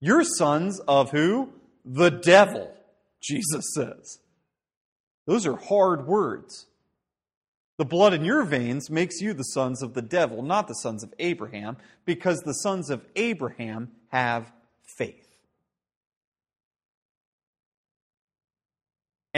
You're 0.00 0.24
sons 0.24 0.80
of 0.80 1.10
who? 1.10 1.52
The 1.84 2.10
devil, 2.10 2.72
Jesus 3.20 3.72
says. 3.74 4.20
Those 5.26 5.46
are 5.46 5.56
hard 5.56 6.06
words. 6.06 6.66
The 7.76 7.84
blood 7.84 8.14
in 8.14 8.24
your 8.24 8.44
veins 8.44 8.90
makes 8.90 9.20
you 9.20 9.32
the 9.32 9.42
sons 9.42 9.82
of 9.82 9.94
the 9.94 10.02
devil, 10.02 10.42
not 10.42 10.68
the 10.68 10.74
sons 10.74 11.02
of 11.02 11.14
Abraham, 11.18 11.76
because 12.04 12.40
the 12.40 12.54
sons 12.54 12.90
of 12.90 13.04
Abraham 13.16 13.90
have 14.08 14.52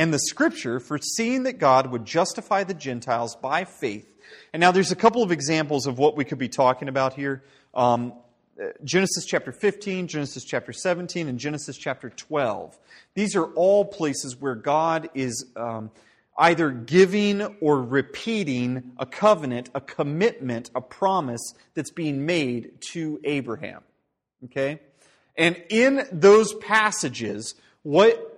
and 0.00 0.14
the 0.14 0.18
scripture 0.18 0.80
foreseeing 0.80 1.42
that 1.42 1.58
God 1.58 1.90
would 1.90 2.06
justify 2.06 2.64
the 2.64 2.72
Gentiles 2.72 3.36
by 3.36 3.64
faith. 3.64 4.10
And 4.50 4.58
now 4.58 4.70
there's 4.70 4.90
a 4.90 4.96
couple 4.96 5.22
of 5.22 5.30
examples 5.30 5.86
of 5.86 5.98
what 5.98 6.16
we 6.16 6.24
could 6.24 6.38
be 6.38 6.48
talking 6.48 6.88
about 6.88 7.12
here. 7.12 7.44
Um, 7.74 8.14
Genesis 8.82 9.26
chapter 9.26 9.52
15, 9.52 10.06
Genesis 10.06 10.46
chapter 10.46 10.72
17, 10.72 11.28
and 11.28 11.38
Genesis 11.38 11.76
chapter 11.76 12.08
12. 12.08 12.78
These 13.12 13.36
are 13.36 13.44
all 13.44 13.84
places 13.84 14.40
where 14.40 14.54
God 14.54 15.10
is 15.12 15.44
um, 15.54 15.90
either 16.38 16.70
giving 16.70 17.42
or 17.60 17.82
repeating 17.82 18.92
a 18.98 19.04
covenant, 19.04 19.68
a 19.74 19.82
commitment, 19.82 20.70
a 20.74 20.80
promise 20.80 21.52
that's 21.74 21.90
being 21.90 22.24
made 22.24 22.80
to 22.92 23.20
Abraham. 23.22 23.82
Okay? 24.46 24.80
And 25.36 25.62
in 25.68 26.06
those 26.10 26.54
passages, 26.54 27.54
what, 27.82 28.29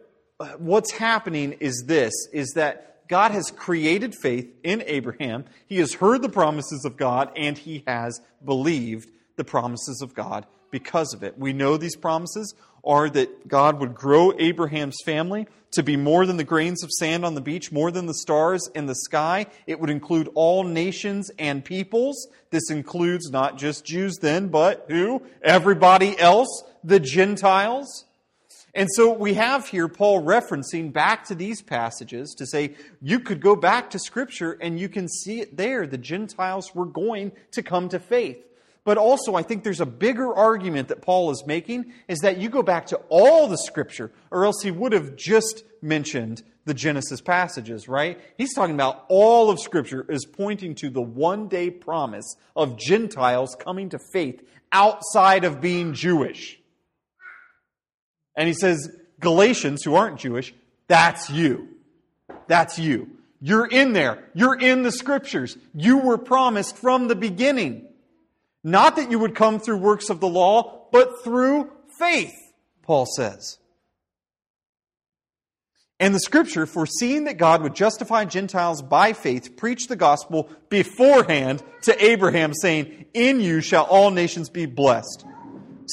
what's 0.58 0.92
happening 0.92 1.52
is 1.52 1.84
this, 1.86 2.12
is 2.32 2.52
that 2.54 3.06
God 3.08 3.32
has 3.32 3.50
created 3.50 4.14
faith 4.14 4.50
in 4.62 4.82
Abraham. 4.86 5.44
He 5.66 5.78
has 5.78 5.94
heard 5.94 6.22
the 6.22 6.28
promises 6.28 6.84
of 6.84 6.96
God 6.96 7.30
and 7.36 7.58
he 7.58 7.84
has 7.86 8.20
believed 8.44 9.10
the 9.36 9.44
promises 9.44 10.00
of 10.02 10.14
God 10.14 10.46
because 10.70 11.12
of 11.12 11.22
it. 11.22 11.38
We 11.38 11.52
know 11.52 11.76
these 11.76 11.96
promises 11.96 12.54
are 12.84 13.08
that 13.10 13.46
God 13.46 13.80
would 13.80 13.94
grow 13.94 14.32
Abraham's 14.38 14.98
family 15.04 15.46
to 15.72 15.82
be 15.82 15.96
more 15.96 16.26
than 16.26 16.36
the 16.36 16.44
grains 16.44 16.82
of 16.82 16.90
sand 16.90 17.24
on 17.24 17.34
the 17.34 17.40
beach, 17.40 17.72
more 17.72 17.90
than 17.90 18.06
the 18.06 18.14
stars 18.14 18.68
in 18.74 18.86
the 18.86 18.94
sky. 18.94 19.46
It 19.66 19.80
would 19.80 19.90
include 19.90 20.28
all 20.34 20.64
nations 20.64 21.30
and 21.38 21.64
peoples. 21.64 22.28
This 22.50 22.70
includes 22.70 23.30
not 23.30 23.58
just 23.58 23.84
Jews 23.84 24.18
then, 24.20 24.48
but 24.48 24.86
who? 24.88 25.22
Everybody 25.42 26.18
else, 26.18 26.64
the 26.84 27.00
Gentiles. 27.00 28.04
And 28.74 28.88
so 28.94 29.12
we 29.12 29.34
have 29.34 29.68
here 29.68 29.86
Paul 29.86 30.22
referencing 30.22 30.92
back 30.92 31.24
to 31.26 31.34
these 31.34 31.60
passages 31.60 32.34
to 32.38 32.46
say 32.46 32.74
you 33.02 33.20
could 33.20 33.40
go 33.40 33.54
back 33.54 33.90
to 33.90 33.98
Scripture 33.98 34.52
and 34.52 34.80
you 34.80 34.88
can 34.88 35.08
see 35.08 35.40
it 35.40 35.56
there. 35.56 35.86
The 35.86 35.98
Gentiles 35.98 36.74
were 36.74 36.86
going 36.86 37.32
to 37.50 37.62
come 37.62 37.90
to 37.90 37.98
faith. 37.98 38.42
But 38.84 38.98
also, 38.98 39.34
I 39.34 39.42
think 39.42 39.62
there's 39.62 39.80
a 39.80 39.86
bigger 39.86 40.34
argument 40.34 40.88
that 40.88 41.02
Paul 41.02 41.30
is 41.30 41.44
making 41.46 41.92
is 42.08 42.20
that 42.20 42.38
you 42.38 42.48
go 42.48 42.62
back 42.62 42.86
to 42.86 42.96
all 43.10 43.46
the 43.46 43.58
scripture, 43.58 44.10
or 44.30 44.44
else 44.44 44.60
he 44.62 44.72
would 44.72 44.92
have 44.92 45.14
just 45.14 45.62
mentioned 45.80 46.42
the 46.64 46.74
Genesis 46.74 47.20
passages, 47.20 47.88
right? 47.88 48.20
He's 48.38 48.54
talking 48.54 48.74
about 48.74 49.04
all 49.08 49.50
of 49.50 49.60
scripture 49.60 50.04
is 50.08 50.24
pointing 50.24 50.74
to 50.76 50.90
the 50.90 51.02
one 51.02 51.48
day 51.48 51.70
promise 51.70 52.36
of 52.56 52.78
Gentiles 52.78 53.56
coming 53.58 53.90
to 53.90 54.00
faith 54.12 54.42
outside 54.72 55.44
of 55.44 55.60
being 55.60 55.92
Jewish. 55.92 56.58
And 58.36 58.48
he 58.48 58.54
says, 58.54 58.90
Galatians, 59.20 59.82
who 59.82 59.94
aren't 59.94 60.18
Jewish, 60.18 60.54
that's 60.88 61.30
you. 61.30 61.68
That's 62.46 62.78
you. 62.78 63.08
You're 63.40 63.66
in 63.66 63.92
there. 63.92 64.24
You're 64.34 64.58
in 64.58 64.82
the 64.82 64.92
scriptures. 64.92 65.56
You 65.74 65.98
were 65.98 66.18
promised 66.18 66.76
from 66.76 67.08
the 67.08 67.16
beginning. 67.16 67.88
Not 68.62 68.96
that 68.96 69.10
you 69.10 69.18
would 69.18 69.34
come 69.34 69.58
through 69.58 69.78
works 69.78 70.10
of 70.10 70.20
the 70.20 70.28
law, 70.28 70.86
but 70.92 71.24
through 71.24 71.70
faith, 71.98 72.34
Paul 72.82 73.06
says. 73.06 73.58
And 75.98 76.14
the 76.14 76.20
scripture, 76.20 76.66
foreseeing 76.66 77.24
that 77.24 77.38
God 77.38 77.62
would 77.62 77.74
justify 77.74 78.24
Gentiles 78.24 78.82
by 78.82 79.12
faith, 79.12 79.56
preached 79.56 79.88
the 79.88 79.96
gospel 79.96 80.50
beforehand 80.68 81.62
to 81.82 82.04
Abraham, 82.04 82.52
saying, 82.54 83.06
In 83.14 83.40
you 83.40 83.60
shall 83.60 83.84
all 83.84 84.10
nations 84.10 84.48
be 84.48 84.66
blessed. 84.66 85.24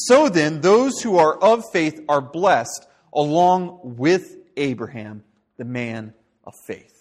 So 0.07 0.29
then, 0.29 0.61
those 0.61 1.01
who 1.01 1.17
are 1.17 1.37
of 1.37 1.63
faith 1.73 1.99
are 2.07 2.21
blessed 2.21 2.87
along 3.13 3.79
with 3.97 4.37
Abraham, 4.55 5.23
the 5.57 5.65
man 5.65 6.13
of 6.45 6.53
faith. 6.65 6.99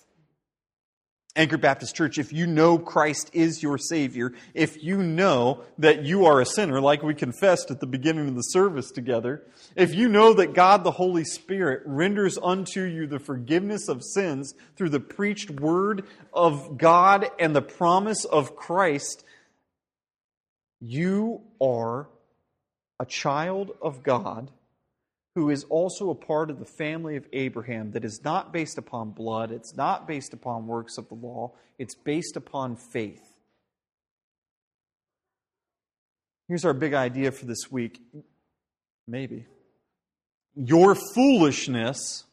Anchor 1.37 1.58
Baptist 1.58 1.94
Church, 1.94 2.18
if 2.18 2.32
you 2.32 2.48
know 2.48 2.76
Christ 2.76 3.30
is 3.32 3.62
your 3.62 3.78
Savior, 3.78 4.32
if 4.54 4.82
you 4.82 5.00
know 5.00 5.62
that 5.78 6.02
you 6.02 6.26
are 6.26 6.40
a 6.40 6.44
sinner, 6.44 6.80
like 6.80 7.04
we 7.04 7.14
confessed 7.14 7.70
at 7.70 7.78
the 7.78 7.87
beginning 7.87 8.26
of 8.26 8.34
the 8.34 8.42
service 8.42 8.90
together, 8.90 9.44
if 9.76 9.94
you 9.94 10.08
know 10.08 10.34
that 10.34 10.52
God 10.52 10.82
the 10.82 10.90
Holy 10.90 11.22
Spirit 11.22 11.82
renders 11.87 12.37
unto 12.42 12.82
you 12.82 13.06
the 13.06 13.20
forgiveness 13.20 13.88
of 13.88 14.02
sins 14.02 14.54
through 14.76 14.88
the 14.88 14.98
preached 14.98 15.50
word 15.50 16.04
of 16.32 16.76
God 16.76 17.30
and 17.38 17.54
the 17.54 17.62
promise 17.62 18.24
of 18.24 18.56
Christ, 18.56 19.24
you 20.80 21.42
are 21.61 22.08
a 23.00 23.06
child 23.06 23.72
of 23.80 24.02
God 24.02 24.50
who 25.34 25.50
is 25.50 25.64
also 25.64 26.11
a 26.11 26.14
part 26.14 26.50
of 26.50 26.58
the 26.58 26.64
family 26.64 27.16
of 27.16 27.26
Abraham 27.32 27.92
that 27.92 28.04
is 28.04 28.22
not 28.24 28.52
based 28.52 28.76
upon 28.76 29.11
blood, 29.11 29.52
it's 29.52 29.76
not 29.76 30.08
based 30.08 30.32
upon 30.32 30.66
works 30.66 30.98
of 30.98 31.08
the 31.08 31.14
law, 31.14 31.52
it's 31.78 31.94
based 31.94 32.37
upon 32.37 32.76
faith. 32.76 33.22
Here's 36.48 36.64
our 36.64 36.72
big 36.72 36.94
idea 36.94 37.30
for 37.30 37.44
this 37.44 37.70
week. 37.70 38.00
Maybe. 39.06 39.46
Your 40.56 40.96
foolishness 41.14 42.24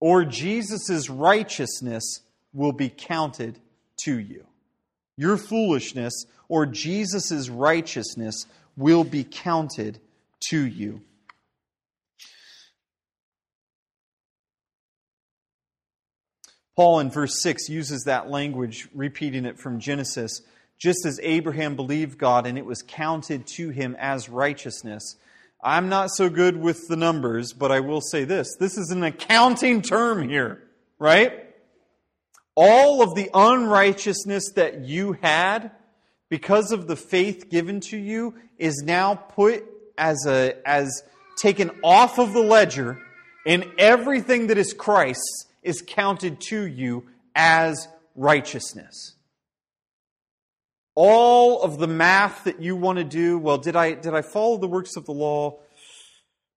or 0.00 0.24
Jesus' 0.24 1.10
righteousness 1.10 2.20
will 2.52 2.72
be 2.72 2.88
counted 2.88 3.58
to 4.04 4.18
you. 4.18 4.46
Your 5.16 5.36
foolishness 5.36 6.26
or 6.48 6.64
Jesus' 6.64 7.48
righteousness 7.48 8.46
will 8.76 9.04
be 9.04 9.24
counted 9.24 10.00
to 10.48 10.66
you. 10.66 11.00
Paul 16.76 17.00
in 17.00 17.10
verse 17.10 17.40
6 17.40 17.68
uses 17.68 18.02
that 18.04 18.28
language, 18.28 18.88
repeating 18.94 19.44
it 19.44 19.58
from 19.58 19.78
Genesis. 19.78 20.40
Just 20.78 21.06
as 21.06 21.20
Abraham 21.22 21.76
believed 21.76 22.18
God 22.18 22.46
and 22.46 22.58
it 22.58 22.66
was 22.66 22.82
counted 22.82 23.46
to 23.54 23.70
him 23.70 23.96
as 23.98 24.28
righteousness. 24.28 25.16
I'm 25.62 25.88
not 25.88 26.10
so 26.10 26.28
good 26.28 26.56
with 26.56 26.88
the 26.88 26.96
numbers, 26.96 27.52
but 27.52 27.70
I 27.70 27.80
will 27.80 28.00
say 28.00 28.24
this. 28.24 28.56
This 28.58 28.76
is 28.76 28.90
an 28.90 29.04
accounting 29.04 29.82
term 29.82 30.28
here, 30.28 30.62
right? 30.98 31.48
All 32.56 33.02
of 33.02 33.14
the 33.14 33.30
unrighteousness 33.32 34.52
that 34.56 34.80
you 34.80 35.16
had 35.22 35.70
because 36.34 36.72
of 36.72 36.88
the 36.88 36.96
faith 36.96 37.48
given 37.48 37.78
to 37.78 37.96
you 37.96 38.34
is 38.58 38.82
now 38.84 39.14
put 39.14 39.62
as 39.96 40.26
a 40.26 40.52
as 40.68 41.04
taken 41.38 41.70
off 41.84 42.18
of 42.18 42.32
the 42.32 42.42
ledger 42.42 42.98
and 43.46 43.64
everything 43.78 44.48
that 44.48 44.58
is 44.58 44.72
Christ's 44.72 45.46
is 45.62 45.80
counted 45.86 46.40
to 46.48 46.66
you 46.66 47.06
as 47.36 47.86
righteousness. 48.16 49.14
All 50.96 51.62
of 51.62 51.78
the 51.78 51.86
math 51.86 52.42
that 52.42 52.60
you 52.60 52.74
want 52.74 52.98
to 52.98 53.04
do, 53.04 53.38
well, 53.38 53.58
did 53.58 53.76
I, 53.76 53.92
did 53.92 54.12
I 54.12 54.22
follow 54.22 54.56
the 54.56 54.66
works 54.66 54.96
of 54.96 55.04
the 55.04 55.12
law? 55.12 55.60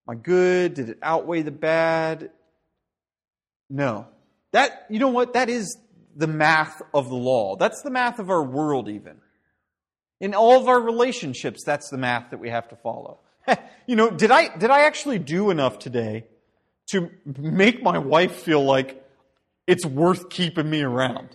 My 0.07 0.15
good? 0.15 0.73
Did 0.73 0.89
it 0.89 0.97
outweigh 1.03 1.43
the 1.43 1.51
bad? 1.51 2.31
No. 3.69 4.07
That, 4.53 4.87
you 4.89 4.97
know 4.97 5.09
what? 5.09 5.33
That 5.33 5.49
is 5.49 5.77
the 6.15 6.25
math 6.25 6.81
of 6.95 7.09
the 7.09 7.15
law. 7.15 7.57
That's 7.57 7.83
the 7.83 7.91
math 7.91 8.17
of 8.17 8.31
our 8.31 8.43
world, 8.43 8.89
even. 8.89 9.21
In 10.19 10.33
all 10.33 10.59
of 10.59 10.67
our 10.67 10.79
relationships, 10.79 11.63
that's 11.63 11.89
the 11.89 11.97
math 11.97 12.31
that 12.31 12.39
we 12.39 12.49
have 12.49 12.67
to 12.69 12.75
follow. 12.75 13.19
you 13.87 13.95
know, 13.95 14.09
did 14.09 14.31
I, 14.31 14.55
did 14.57 14.71
I 14.71 14.81
actually 14.81 15.19
do 15.19 15.51
enough 15.51 15.79
today 15.79 16.25
to 16.87 17.11
make 17.25 17.83
my 17.83 17.97
wife 17.97 18.35
feel 18.41 18.63
like 18.63 19.03
it's 19.67 19.85
worth 19.85 20.29
keeping 20.29 20.69
me 20.69 20.81
around? 20.81 21.29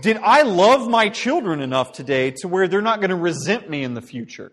Did 0.00 0.18
I 0.18 0.42
love 0.42 0.88
my 0.88 1.08
children 1.08 1.60
enough 1.60 1.92
today 1.92 2.30
to 2.38 2.48
where 2.48 2.68
they're 2.68 2.82
not 2.82 3.00
going 3.00 3.10
to 3.10 3.16
resent 3.16 3.68
me 3.68 3.82
in 3.82 3.94
the 3.94 4.02
future? 4.02 4.52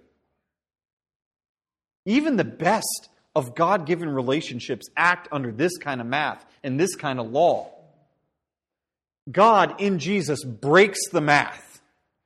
Even 2.05 2.37
the 2.37 2.43
best 2.43 3.09
of 3.35 3.55
God 3.55 3.85
given 3.85 4.09
relationships 4.09 4.89
act 4.95 5.27
under 5.31 5.51
this 5.51 5.77
kind 5.77 6.01
of 6.01 6.07
math 6.07 6.45
and 6.63 6.79
this 6.79 6.95
kind 6.95 7.19
of 7.19 7.29
law. 7.29 7.71
God 9.31 9.79
in 9.79 9.99
Jesus 9.99 10.43
breaks 10.43 11.09
the 11.09 11.21
math 11.21 11.72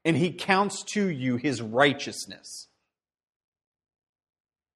and 0.07 0.15
he 0.15 0.31
counts 0.31 0.83
to 0.83 1.09
you 1.09 1.35
his 1.35 1.61
righteousness. 1.61 2.69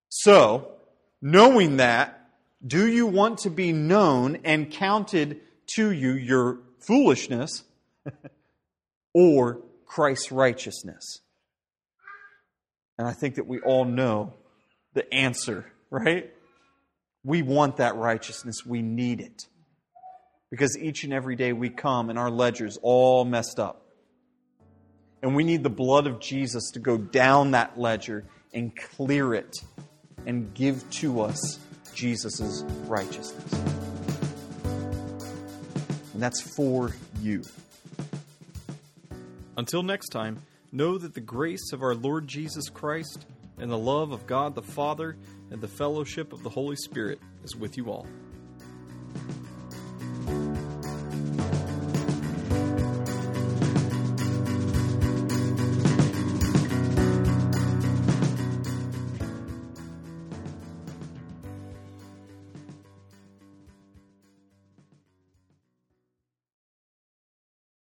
So, 0.09 0.73
knowing 1.21 1.77
that, 1.77 2.29
do 2.67 2.85
you 2.85 3.07
want 3.07 3.37
to 3.39 3.49
be 3.49 3.71
known 3.71 4.39
and 4.43 4.69
counted 4.69 5.39
to 5.75 5.89
you 5.89 6.11
your 6.11 6.59
foolishness 6.79 7.63
or 9.13 9.61
Christ's 9.85 10.33
righteousness? 10.33 11.21
And 12.97 13.07
I 13.07 13.13
think 13.13 13.35
that 13.35 13.47
we 13.47 13.61
all 13.61 13.85
know 13.85 14.33
the 14.93 15.11
answer, 15.13 15.65
right? 15.89 16.29
We 17.23 17.41
want 17.41 17.77
that 17.77 17.95
righteousness. 17.95 18.65
We 18.65 18.81
need 18.81 19.21
it. 19.21 19.47
Because 20.49 20.77
each 20.77 21.05
and 21.05 21.13
every 21.13 21.37
day 21.37 21.53
we 21.53 21.69
come 21.69 22.09
and 22.09 22.19
our 22.19 22.29
ledger's 22.29 22.77
all 22.81 23.23
messed 23.23 23.59
up. 23.59 23.80
And 25.21 25.35
we 25.35 25.43
need 25.43 25.63
the 25.63 25.69
blood 25.69 26.07
of 26.07 26.19
Jesus 26.19 26.71
to 26.71 26.79
go 26.79 26.97
down 26.97 27.51
that 27.51 27.79
ledger 27.79 28.25
and 28.53 28.75
clear 28.75 29.33
it 29.33 29.55
and 30.25 30.53
give 30.53 30.89
to 30.91 31.21
us 31.21 31.59
Jesus' 31.93 32.63
righteousness. 32.87 33.53
And 36.13 36.21
that's 36.21 36.41
for 36.41 36.95
you. 37.21 37.43
Until 39.57 39.83
next 39.83 40.09
time, 40.09 40.41
know 40.71 40.97
that 40.97 41.13
the 41.13 41.21
grace 41.21 41.71
of 41.73 41.83
our 41.83 41.93
Lord 41.93 42.27
Jesus 42.27 42.69
Christ 42.69 43.25
and 43.57 43.69
the 43.69 43.77
love 43.77 44.11
of 44.11 44.25
God 44.25 44.55
the 44.55 44.61
Father 44.61 45.17
and 45.51 45.61
the 45.61 45.67
fellowship 45.67 46.33
of 46.33 46.41
the 46.43 46.49
Holy 46.49 46.75
Spirit 46.75 47.19
is 47.43 47.55
with 47.55 47.77
you 47.77 47.91
all. 47.91 48.07